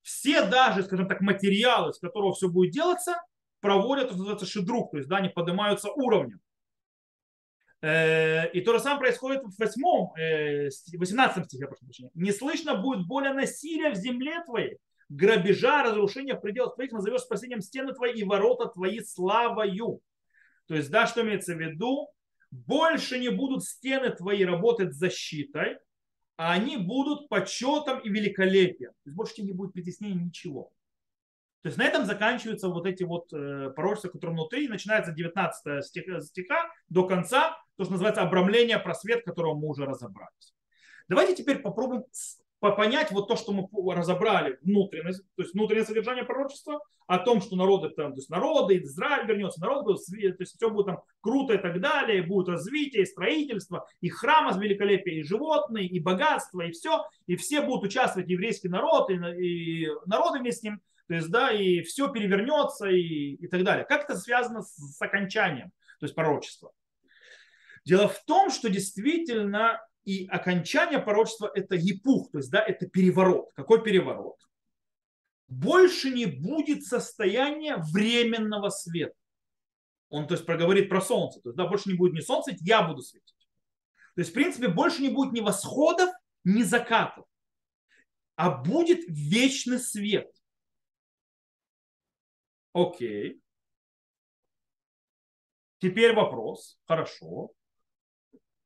Все 0.03 0.45
даже, 0.45 0.83
скажем 0.83 1.07
так, 1.07 1.21
материалы, 1.21 1.91
с 1.91 1.99
которого 1.99 2.33
все 2.33 2.49
будет 2.49 2.71
делаться, 2.71 3.15
проводят, 3.59 4.07
что 4.07 4.17
называется, 4.17 4.45
шедрук, 4.45 4.91
то 4.91 4.97
есть 4.97 5.09
да, 5.09 5.17
они 5.17 5.29
поднимаются 5.29 5.89
уровнем. 5.91 6.39
Э, 7.81 8.49
и 8.51 8.61
то 8.61 8.73
же 8.73 8.79
самое 8.79 8.99
происходит 8.99 9.43
в 9.43 9.59
8, 9.59 10.97
18 10.97 11.37
э, 11.37 11.45
стихе, 11.45 11.67
прошу 11.67 11.85
прощения. 11.85 12.11
Не 12.15 12.31
слышно 12.31 12.75
будет 12.75 13.05
более 13.05 13.33
насилия 13.33 13.91
в 13.91 13.95
земле 13.95 14.43
твоей, 14.45 14.77
грабежа, 15.09 15.83
разрушения 15.83 16.35
в 16.35 16.41
пределах 16.41 16.75
твоих, 16.75 16.91
назовешь 16.91 17.21
спасением 17.21 17.61
стены 17.61 17.93
твои 17.93 18.13
и 18.13 18.23
ворота 18.23 18.67
твои 18.67 18.99
славою. 19.01 20.01
То 20.67 20.75
есть, 20.75 20.89
да, 20.89 21.07
что 21.07 21.21
имеется 21.21 21.55
в 21.55 21.59
виду? 21.59 22.09
Больше 22.49 23.19
не 23.19 23.29
будут 23.29 23.63
стены 23.63 24.09
твои 24.09 24.43
работать 24.43 24.93
защитой, 24.93 25.77
а 26.37 26.53
они 26.53 26.77
будут 26.77 27.29
почетом 27.29 27.99
и 27.99 28.09
великолепием. 28.09 28.91
То 28.91 29.09
есть 29.09 29.15
больше 29.15 29.35
тебе 29.35 29.47
не 29.47 29.53
будет 29.53 29.73
притеснения 29.73 30.23
ничего. 30.23 30.71
То 31.67 31.69
есть 31.69 31.79
на 31.79 31.83
этом 31.83 32.05
заканчиваются 32.05 32.69
вот 32.69 32.85
эти 32.85 33.03
вот 33.03 33.27
э, 33.33 33.71
пророчества, 33.75 34.07
которые 34.07 34.35
внутри, 34.35 34.69
начинается 34.69 35.11
19 35.11 35.83
стиха, 35.83 36.21
стиха 36.21 36.71
до 36.87 37.05
конца, 37.05 37.57
то, 37.75 37.83
что 37.83 37.91
называется 37.91 38.21
обрамление, 38.21 38.79
просвет, 38.79 39.25
которого 39.25 39.53
мы 39.53 39.67
уже 39.67 39.83
разобрались. 39.83 40.55
Давайте 41.09 41.35
теперь 41.35 41.59
попробуем 41.59 42.05
понять 42.61 43.11
вот 43.11 43.27
то, 43.27 43.35
что 43.35 43.51
мы 43.51 43.67
разобрали, 43.93 44.57
внутреннее, 44.61 45.11
то 45.11 45.41
есть 45.41 45.53
внутреннее 45.53 45.83
содержание 45.83 46.23
пророчества, 46.23 46.79
о 47.05 47.19
том, 47.19 47.41
что 47.41 47.57
народы, 47.57 47.89
там, 47.89 48.13
то 48.13 48.19
есть 48.19 48.29
народы, 48.29 48.77
Израиль 48.77 49.27
вернется, 49.27 49.59
народ 49.59 49.83
будет, 49.83 50.05
то 50.37 50.43
есть 50.43 50.55
все 50.55 50.69
будет 50.69 50.85
там 50.85 51.01
круто 51.19 51.53
и 51.53 51.57
так 51.57 51.81
далее, 51.81 52.19
и 52.19 52.25
будет 52.25 52.47
развитие, 52.47 53.03
и 53.03 53.05
строительство, 53.05 53.85
и 53.99 54.07
храма 54.07 54.53
с 54.53 54.57
великолепием, 54.57 55.19
и 55.19 55.23
животные, 55.23 55.85
и 55.85 55.99
богатство, 55.99 56.61
и 56.61 56.71
все, 56.71 57.03
и 57.25 57.35
все 57.35 57.61
будут 57.61 57.83
участвовать, 57.83 58.29
еврейский 58.29 58.69
народ, 58.69 59.09
и, 59.09 59.15
и 59.15 59.87
народы 60.05 60.39
вместе 60.39 60.59
с 60.59 60.63
ним, 60.63 60.81
то 61.07 61.13
есть, 61.13 61.29
да, 61.29 61.51
и 61.51 61.81
все 61.81 62.11
перевернется 62.11 62.87
и, 62.87 63.35
и 63.35 63.47
так 63.47 63.63
далее. 63.63 63.85
Как 63.85 64.03
это 64.03 64.17
связано 64.17 64.61
с, 64.61 64.75
с 64.75 65.01
окончанием, 65.01 65.71
то 65.99 66.05
есть 66.05 66.15
пророчества? 66.15 66.71
Дело 67.85 68.09
в 68.09 68.23
том, 68.25 68.49
что 68.51 68.69
действительно 68.69 69.81
и 70.03 70.25
окончание 70.27 70.99
пророчества 70.99 71.51
это 71.53 71.75
епух, 71.75 72.31
то 72.31 72.37
есть 72.39 72.51
да, 72.51 72.61
это 72.61 72.87
переворот. 72.87 73.51
Какой 73.55 73.83
переворот? 73.83 74.37
Больше 75.47 76.09
не 76.09 76.25
будет 76.25 76.83
состояния 76.85 77.77
временного 77.93 78.69
света. 78.69 79.15
Он 80.09 80.27
то 80.27 80.33
есть 80.33 80.45
проговорит 80.45 80.89
про 80.89 81.01
солнце. 81.01 81.41
То 81.41 81.49
есть 81.49 81.57
да, 81.57 81.67
больше 81.67 81.89
не 81.89 81.95
будет 81.95 82.13
ни 82.13 82.21
солнца, 82.21 82.51
я 82.59 82.83
буду 82.83 83.01
светить. 83.01 83.35
То 84.15 84.21
есть, 84.21 84.31
в 84.31 84.33
принципе, 84.33 84.67
больше 84.67 85.01
не 85.01 85.09
будет 85.09 85.31
ни 85.33 85.41
восходов, 85.41 86.09
ни 86.43 86.63
закатов, 86.63 87.25
а 88.35 88.49
будет 88.49 89.01
вечный 89.07 89.79
свет. 89.79 90.31
Окей. 92.77 93.41
Теперь 95.79 96.13
вопрос. 96.13 96.77
Хорошо. 96.85 97.51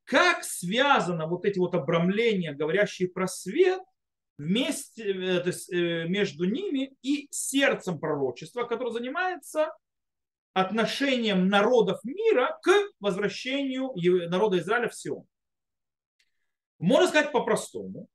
Как 0.04 0.44
связано 0.44 1.28
вот 1.28 1.46
эти 1.46 1.60
вот 1.60 1.76
обрамления, 1.76 2.54
говорящие 2.54 3.08
про 3.08 3.28
свет, 3.28 3.82
вместе, 4.38 5.14
э, 5.14 5.40
то 5.40 5.48
есть, 5.48 5.72
э, 5.72 6.08
между 6.10 6.44
ними 6.44 6.94
и 7.02 7.30
сердцем 7.32 8.00
пророчества, 8.00 8.64
которое 8.66 8.92
занимается 8.92 9.74
отношением 10.52 11.48
народов 11.48 12.04
мира 12.04 12.60
к 12.64 12.70
возвращению 13.00 13.94
народа 14.30 14.60
Израиля 14.60 14.90
в 14.90 14.96
Сион. 14.96 15.26
Можно 16.80 17.08
сказать 17.08 17.32
по-простому, 17.32 18.10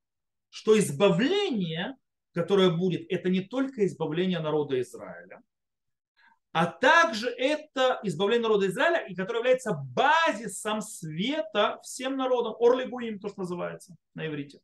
что 0.51 0.79
избавление, 0.79 1.97
которое 2.35 2.69
будет, 2.69 3.11
это 3.11 3.31
не 3.31 3.41
только 3.41 3.87
избавление 3.87 4.41
народа 4.41 4.79
Израиля, 4.83 5.43
а 6.59 6.65
также 6.65 7.29
это 7.29 8.01
избавление 8.03 8.45
народа 8.45 8.67
Израиля, 8.69 9.07
и 9.07 9.15
которое 9.15 9.41
является 9.41 9.75
базисом 9.75 10.81
света 10.81 11.79
всем 11.83 12.17
народам, 12.17 12.55
Орлигуим, 12.59 13.19
то, 13.19 13.29
что 13.29 13.41
называется 13.41 13.95
на 14.15 14.27
иврите. 14.27 14.63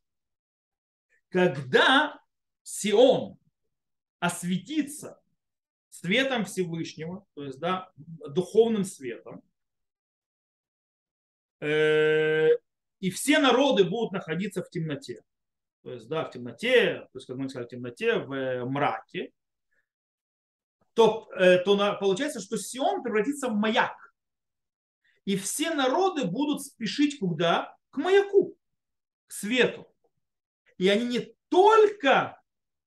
Когда 1.29 2.19
Сион 2.63 3.37
осветится 4.19 5.21
светом 5.89 6.45
Всевышнего, 6.45 7.27
то 7.35 7.43
есть 7.43 7.59
да, 7.59 7.91
духовным 7.95 8.85
светом, 8.85 9.43
э, 11.59 12.49
и 13.01 13.11
все 13.11 13.37
народы 13.37 13.83
будут 13.83 14.13
находиться 14.13 14.63
в 14.63 14.69
темноте. 14.71 15.21
То 15.83 15.93
есть, 15.93 16.07
да, 16.07 16.25
в 16.25 16.31
темноте, 16.31 17.07
то 17.11 17.19
есть, 17.19 17.27
как 17.27 17.37
мы 17.37 17.49
сказали, 17.49 17.67
в 17.67 17.69
темноте, 17.69 18.17
в 18.17 18.33
э, 18.33 18.65
мраке, 18.65 19.31
то, 20.93 21.29
э, 21.35 21.59
то 21.59 21.97
получается, 21.99 22.39
что 22.39 22.57
Сион 22.57 23.03
превратится 23.03 23.49
в 23.49 23.53
маяк. 23.53 23.95
И 25.25 25.37
все 25.37 25.73
народы 25.73 26.25
будут 26.25 26.63
спешить 26.63 27.19
куда? 27.19 27.75
К 27.89 27.97
маяку, 27.97 28.57
к 29.27 29.31
свету. 29.31 29.87
И 30.77 30.89
они 30.89 31.05
не 31.05 31.35
только 31.49 32.41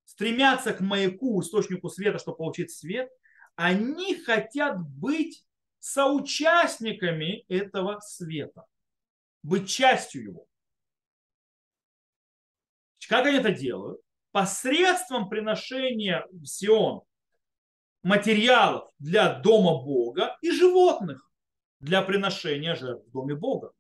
стремятся 0.04 0.72
к 0.72 0.80
маяку, 0.80 1.40
источнику 1.40 1.88
света, 1.88 2.18
чтобы 2.18 2.38
получить 2.38 2.70
свет, 2.70 3.10
они 3.54 4.16
хотят 4.16 4.80
быть 4.80 5.44
соучастниками 5.78 7.44
этого 7.48 8.00
света 8.00 8.66
быть 9.46 9.68
частью 9.68 10.22
его. 10.24 10.46
Как 13.08 13.26
они 13.26 13.38
это 13.38 13.52
делают? 13.52 14.00
Посредством 14.32 15.28
приношения 15.28 16.26
в 16.32 16.44
Сион 16.44 17.02
материалов 18.02 18.90
для 18.98 19.34
дома 19.34 19.82
Бога 19.82 20.36
и 20.40 20.50
животных 20.50 21.30
для 21.80 22.02
приношения 22.02 22.74
жертв 22.74 23.06
в 23.06 23.10
доме 23.10 23.34
Бога. 23.34 23.72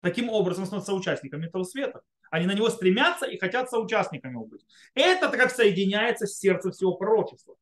Таким 0.00 0.28
образом 0.28 0.66
становятся 0.66 0.92
соучастниками 0.92 1.46
этого 1.46 1.64
света. 1.64 2.02
Они 2.30 2.46
на 2.46 2.52
него 2.52 2.68
стремятся 2.68 3.26
и 3.26 3.38
хотят 3.38 3.70
соучастниками 3.70 4.36
быть. 4.36 4.66
Это 4.94 5.28
как 5.28 5.50
соединяется 5.50 6.26
с 6.26 6.38
сердцем 6.38 6.72
всего 6.72 6.94
пророчества. 6.96 7.56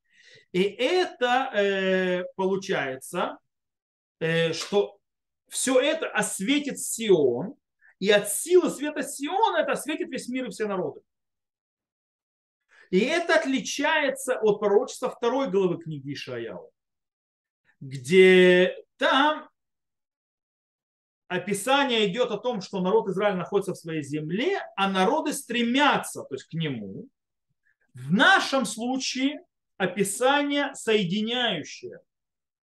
И 0.53 0.63
это 0.63 1.51
э, 1.55 2.25
получается, 2.37 3.39
э, 4.19 4.53
что 4.53 4.99
все 5.49 5.79
это 5.81 6.09
осветит 6.09 6.79
Сион, 6.81 7.55
и 7.99 8.11
от 8.11 8.29
силы 8.31 8.71
света 8.71 9.03
Сиона 9.03 9.59
это 9.59 9.73
осветит 9.73 10.09
весь 10.09 10.29
мир 10.29 10.47
и 10.47 10.51
все 10.51 10.67
народы. 10.67 11.03
И 12.93 12.99
это 12.99 13.37
отличается 13.37 14.39
от 14.39 14.61
пророчества 14.61 15.09
второй 15.09 15.51
главы 15.51 15.79
книги 15.83 16.13
Ишаяу, 16.13 16.71
где 17.81 18.77
там 18.99 19.49
описание 21.27 22.07
идет 22.07 22.31
о 22.31 22.37
том, 22.37 22.61
что 22.61 22.83
народ 22.83 23.09
Израиля 23.09 23.37
находится 23.37 23.73
в 23.73 23.79
своей 23.79 24.03
земле, 24.03 24.61
а 24.77 24.91
народы 24.91 25.33
стремятся 25.33 26.23
то 26.25 26.35
есть, 26.35 26.45
к 26.45 26.53
нему. 26.53 27.09
В 27.95 28.13
нашем 28.13 28.67
случае 28.67 29.43
описание 29.79 30.75
соединяющее– 30.75 31.99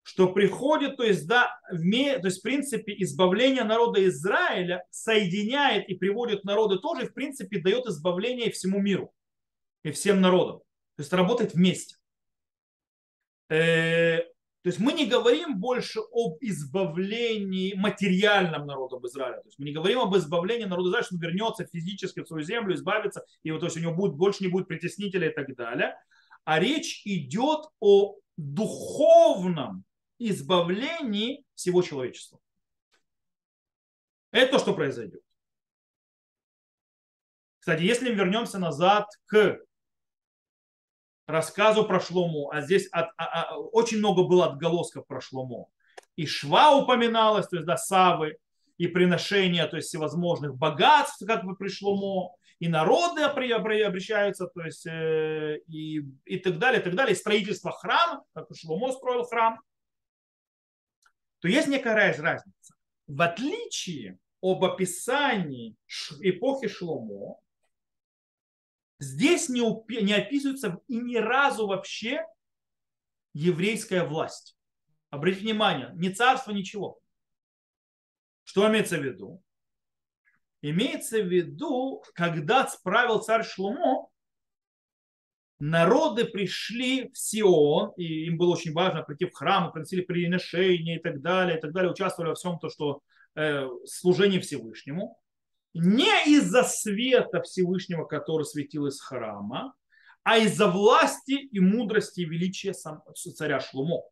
что 0.06 0.30
приходит, 0.30 0.98
то 0.98 1.02
есть, 1.02 1.26
да, 1.26 1.58
вме, 1.72 2.18
то 2.18 2.26
есть, 2.26 2.40
в 2.40 2.42
принципе, 2.42 2.94
избавление 2.98 3.64
народа 3.64 4.06
Израиля 4.06 4.84
соединяет 4.90 5.88
и 5.88 5.94
приводит 5.94 6.44
народы 6.44 6.78
тоже, 6.78 7.06
в 7.06 7.14
принципе, 7.14 7.58
дает 7.58 7.86
избавление 7.86 8.50
всему 8.50 8.80
миру 8.80 9.14
и 9.84 9.92
всем 9.92 10.20
народам. 10.20 10.58
То 10.96 11.02
есть, 11.02 11.12
работает 11.12 11.54
вместе. 11.54 11.96
Э, 13.48 14.18
то 14.18 14.68
есть, 14.68 14.80
мы 14.80 14.92
не 14.94 15.06
говорим 15.06 15.60
больше 15.60 16.00
об 16.00 16.38
избавлении 16.40 17.74
материальном 17.74 18.66
народа 18.66 18.98
Израиля. 19.06 19.40
То 19.42 19.48
есть, 19.48 19.58
мы 19.58 19.66
не 19.66 19.72
говорим 19.72 20.00
об 20.00 20.16
избавлении 20.16 20.64
народа 20.64 20.88
Израиля, 20.88 21.04
что 21.04 21.14
он 21.14 21.20
вернется 21.20 21.66
физически 21.66 22.20
в 22.20 22.26
свою 22.26 22.44
землю, 22.44 22.74
избавится, 22.74 23.24
и 23.42 23.52
вот, 23.52 23.60
то 23.60 23.66
есть, 23.66 23.76
у 23.76 23.80
него 23.80 23.94
будет, 23.94 24.14
больше 24.14 24.42
не 24.42 24.50
будет 24.50 24.66
притеснителя 24.66 25.30
и 25.30 25.34
так 25.34 25.54
далее. 25.54 25.96
А 26.44 26.58
речь 26.58 27.02
идет 27.04 27.66
о 27.80 28.16
духовном 28.36 29.84
избавлении 30.18 31.44
всего 31.54 31.82
человечества. 31.82 32.38
Это 34.30 34.52
то, 34.52 34.58
что 34.58 34.74
произойдет. 34.74 35.20
Кстати, 37.60 37.82
если 37.82 38.10
мы 38.10 38.16
вернемся 38.16 38.58
назад 38.58 39.06
к 39.26 39.58
рассказу 41.26 41.84
про 41.84 42.00
Шлому, 42.00 42.50
а 42.50 42.60
здесь 42.60 42.88
от, 42.92 43.08
а, 43.16 43.24
а, 43.24 43.58
очень 43.58 43.98
много 43.98 44.24
было 44.24 44.46
отголосков 44.46 45.06
про 45.06 45.20
Шлому. 45.20 45.70
И 46.16 46.26
Шва 46.26 46.76
упоминалась, 46.76 47.48
то 47.48 47.56
есть 47.56 47.66
да, 47.66 47.76
Савы, 47.76 48.36
и 48.76 48.88
приношения, 48.88 49.66
то 49.66 49.76
есть 49.76 49.88
всевозможных 49.88 50.56
богатств, 50.56 51.24
как 51.26 51.44
бы 51.44 51.56
при 51.56 51.68
Шлому, 51.68 52.36
и 52.58 52.68
народы 52.68 53.22
обращаются, 53.22 54.46
то 54.46 54.62
есть 54.62 54.86
э, 54.86 55.58
и, 55.68 56.02
и 56.24 56.38
так 56.38 56.58
далее, 56.58 56.80
и 56.80 56.84
так 56.84 56.94
далее, 56.94 57.14
и 57.14 57.18
строительство 57.18 57.72
храма, 57.72 58.24
как 58.34 58.48
Шломо 58.54 58.92
строил 58.92 59.24
храм– 59.24 59.60
то 61.44 61.48
есть 61.48 61.68
некая 61.68 61.94
разница. 62.20 62.74
В 63.06 63.20
отличие 63.20 64.18
об 64.40 64.64
описании 64.64 65.76
эпохи 66.22 66.68
Шломо, 66.68 67.38
здесь 68.98 69.48
не, 69.48 69.60
не 70.02 70.12
описывается 70.12 70.80
и 70.88 70.96
ни 70.96 71.16
разу 71.16 71.66
вообще 71.66 72.24
еврейская 73.32 74.04
власть. 74.04 74.56
Обратите 75.10 75.44
внимание, 75.44 75.90
не 75.94 76.10
царство, 76.10 76.52
ничего. 76.52 77.00
Что 78.44 78.68
имеется 78.68 78.98
в 78.98 79.02
виду? 79.02 79.42
Имеется 80.62 81.20
в 81.20 81.26
виду, 81.26 82.02
когда 82.14 82.66
справил 82.66 83.20
царь 83.20 83.44
Шломо, 83.44 84.08
народы 85.58 86.24
пришли 86.24 87.10
в 87.10 87.18
Сион, 87.18 87.92
и 87.96 88.26
им 88.26 88.38
было 88.38 88.54
очень 88.54 88.72
важно 88.72 89.02
прийти 89.02 89.26
в 89.26 89.34
храм, 89.34 89.72
приносили 89.72 90.02
приношения 90.02 90.96
и 90.98 91.02
так 91.02 91.20
далее, 91.20 91.58
и 91.58 91.60
так 91.60 91.72
далее, 91.72 91.92
участвовали 91.92 92.30
во 92.30 92.34
всем 92.34 92.58
то, 92.58 92.68
что 92.70 93.02
э, 93.34 93.68
служение 93.84 94.40
Всевышнему, 94.40 95.18
не 95.74 96.24
из-за 96.26 96.62
света 96.62 97.42
Всевышнего, 97.42 98.04
который 98.04 98.44
светил 98.44 98.86
из 98.86 99.00
храма, 99.00 99.74
а 100.22 100.38
из-за 100.38 100.68
власти 100.68 101.32
и 101.32 101.60
мудрости 101.60 102.20
и 102.20 102.24
величия 102.24 102.72
сам, 102.72 103.02
царя 103.14 103.60
Шлумо. 103.60 104.02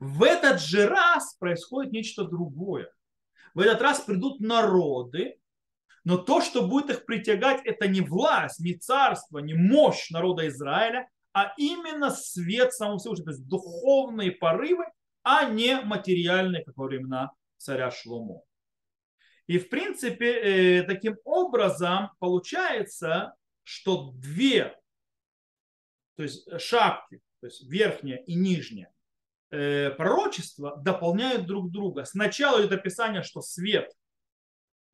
В 0.00 0.24
этот 0.24 0.60
же 0.60 0.88
раз 0.88 1.36
происходит 1.38 1.92
нечто 1.92 2.24
другое. 2.24 2.90
В 3.54 3.60
этот 3.60 3.80
раз 3.82 4.00
придут 4.00 4.40
народы, 4.40 5.38
но 6.02 6.16
то, 6.16 6.40
что 6.40 6.66
будет 6.66 6.90
их 6.90 7.06
притягать, 7.06 7.60
это 7.64 7.86
не 7.86 8.00
власть, 8.00 8.58
не 8.58 8.74
царство, 8.74 9.38
не 9.38 9.54
мощь 9.54 10.10
народа 10.10 10.48
Израиля, 10.48 11.08
а 11.32 11.52
именно 11.56 12.10
свет 12.10 12.72
самого 12.72 12.98
Всевышнего, 12.98 13.26
то 13.26 13.36
есть 13.36 13.46
духовные 13.46 14.32
порывы, 14.32 14.86
а 15.22 15.44
не 15.44 15.80
материальные, 15.80 16.64
как 16.64 16.76
во 16.76 16.86
времена 16.86 17.30
царя 17.58 17.90
Шломо. 17.90 18.42
И 19.52 19.58
в 19.58 19.68
принципе, 19.68 20.80
э, 20.80 20.82
таким 20.84 21.18
образом 21.24 22.08
получается, 22.20 23.34
что 23.64 24.12
две, 24.14 24.74
то 26.16 26.22
есть 26.22 26.48
шапки, 26.58 27.20
то 27.40 27.48
есть 27.48 27.62
верхняя 27.68 28.16
и 28.16 28.34
нижняя, 28.34 28.90
э, 29.50 29.90
пророчества 29.90 30.78
дополняют 30.78 31.44
друг 31.44 31.70
друга. 31.70 32.06
Сначала 32.06 32.62
идет 32.62 32.72
описание, 32.72 33.22
что 33.22 33.42
свет 33.42 33.92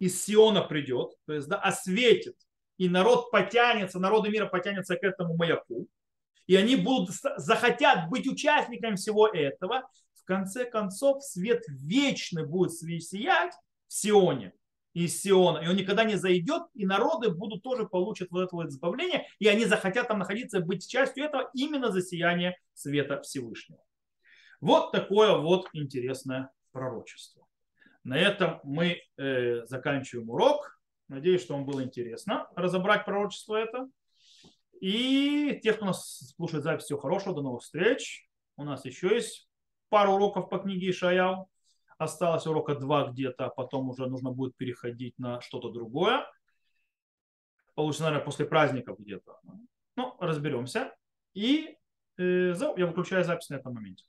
из 0.01 0.25
Сиона 0.25 0.63
придет, 0.63 1.13
то 1.27 1.35
есть 1.35 1.47
да, 1.47 1.59
осветит, 1.59 2.35
и 2.79 2.89
народ 2.89 3.31
потянется, 3.31 4.01
народы 4.01 4.29
мира 4.29 4.47
потянется 4.47 4.97
к 4.97 5.05
этому 5.05 5.37
маяку, 5.37 5.87
и 6.49 6.57
они 6.57 6.75
будут, 6.75 7.15
захотят 7.37 8.09
быть 8.11 8.27
участниками 8.27 8.97
всего 8.97 9.29
этого, 9.29 9.89
в 10.15 10.25
конце 10.25 10.65
концов 10.65 11.23
свет 11.23 11.63
вечный 11.69 12.45
будет 12.45 12.73
сиять 12.73 13.55
в 13.89 13.93
Сионе, 13.93 14.53
из 14.93 15.21
Сиона, 15.21 15.59
и 15.59 15.69
он 15.69 15.77
никогда 15.77 16.05
не 16.05 16.17
зайдет, 16.17 16.63
и 16.75 16.87
народы 16.87 17.31
будут 17.31 17.63
тоже 17.63 17.87
получат 17.87 18.31
вот 18.31 18.43
это 18.43 18.57
вот 18.57 18.67
избавление, 18.69 19.27
и 19.39 19.49
они 19.49 19.65
захотят 19.65 20.09
там 20.09 20.19
находиться, 20.19 20.61
быть 20.61 20.89
частью 20.89 21.25
этого 21.25 21.51
именно 21.55 21.91
за 21.91 22.03
сияние 22.03 22.57
света 22.75 23.21
Всевышнего. 23.23 23.81
Вот 24.61 24.93
такое 24.93 25.37
вот 25.37 25.69
интересное 25.73 26.51
пророчество. 26.73 27.47
На 28.03 28.19
этом 28.19 28.61
мы 28.65 29.03
э, 29.17 29.67
заканчиваем 29.67 30.31
урок. 30.31 30.81
Надеюсь, 31.09 31.43
что 31.43 31.55
вам 31.55 31.65
было 31.65 31.83
интересно 31.83 32.49
разобрать 32.57 33.05
пророчество 33.05 33.57
это. 33.57 33.89
И 34.81 35.61
тех, 35.63 35.77
кто 35.77 35.87
нас 35.87 36.33
слушает 36.37 36.65
запись, 36.65 36.85
всего 36.85 36.99
хорошего, 36.99 37.35
до 37.35 37.43
новых 37.43 37.63
встреч. 37.63 38.29
У 38.57 38.65
нас 38.65 38.85
еще 38.85 39.15
есть 39.15 39.49
пару 39.89 40.13
уроков 40.13 40.49
по 40.49 40.59
книге 40.59 40.91
Ишаял. 40.91 41.49
Осталось 41.99 42.47
урока 42.47 42.77
два 42.77 43.09
где-то, 43.09 43.47
а 43.47 43.51
потом 43.51 43.91
уже 43.91 44.07
нужно 44.07 44.31
будет 44.31 44.57
переходить 44.57 45.19
на 45.19 45.41
что-то 45.41 45.71
другое. 45.71 46.25
Получится, 47.75 48.05
наверное, 48.05 48.25
после 48.25 48.47
праздников 48.47 48.99
где-то. 48.99 49.41
Ну, 49.97 50.17
разберемся. 50.21 50.95
И 51.35 51.77
э, 52.17 52.55
я 52.77 52.87
выключаю 52.87 53.25
запись 53.25 53.51
на 53.51 53.57
этом 53.57 53.75
моменте. 53.75 54.05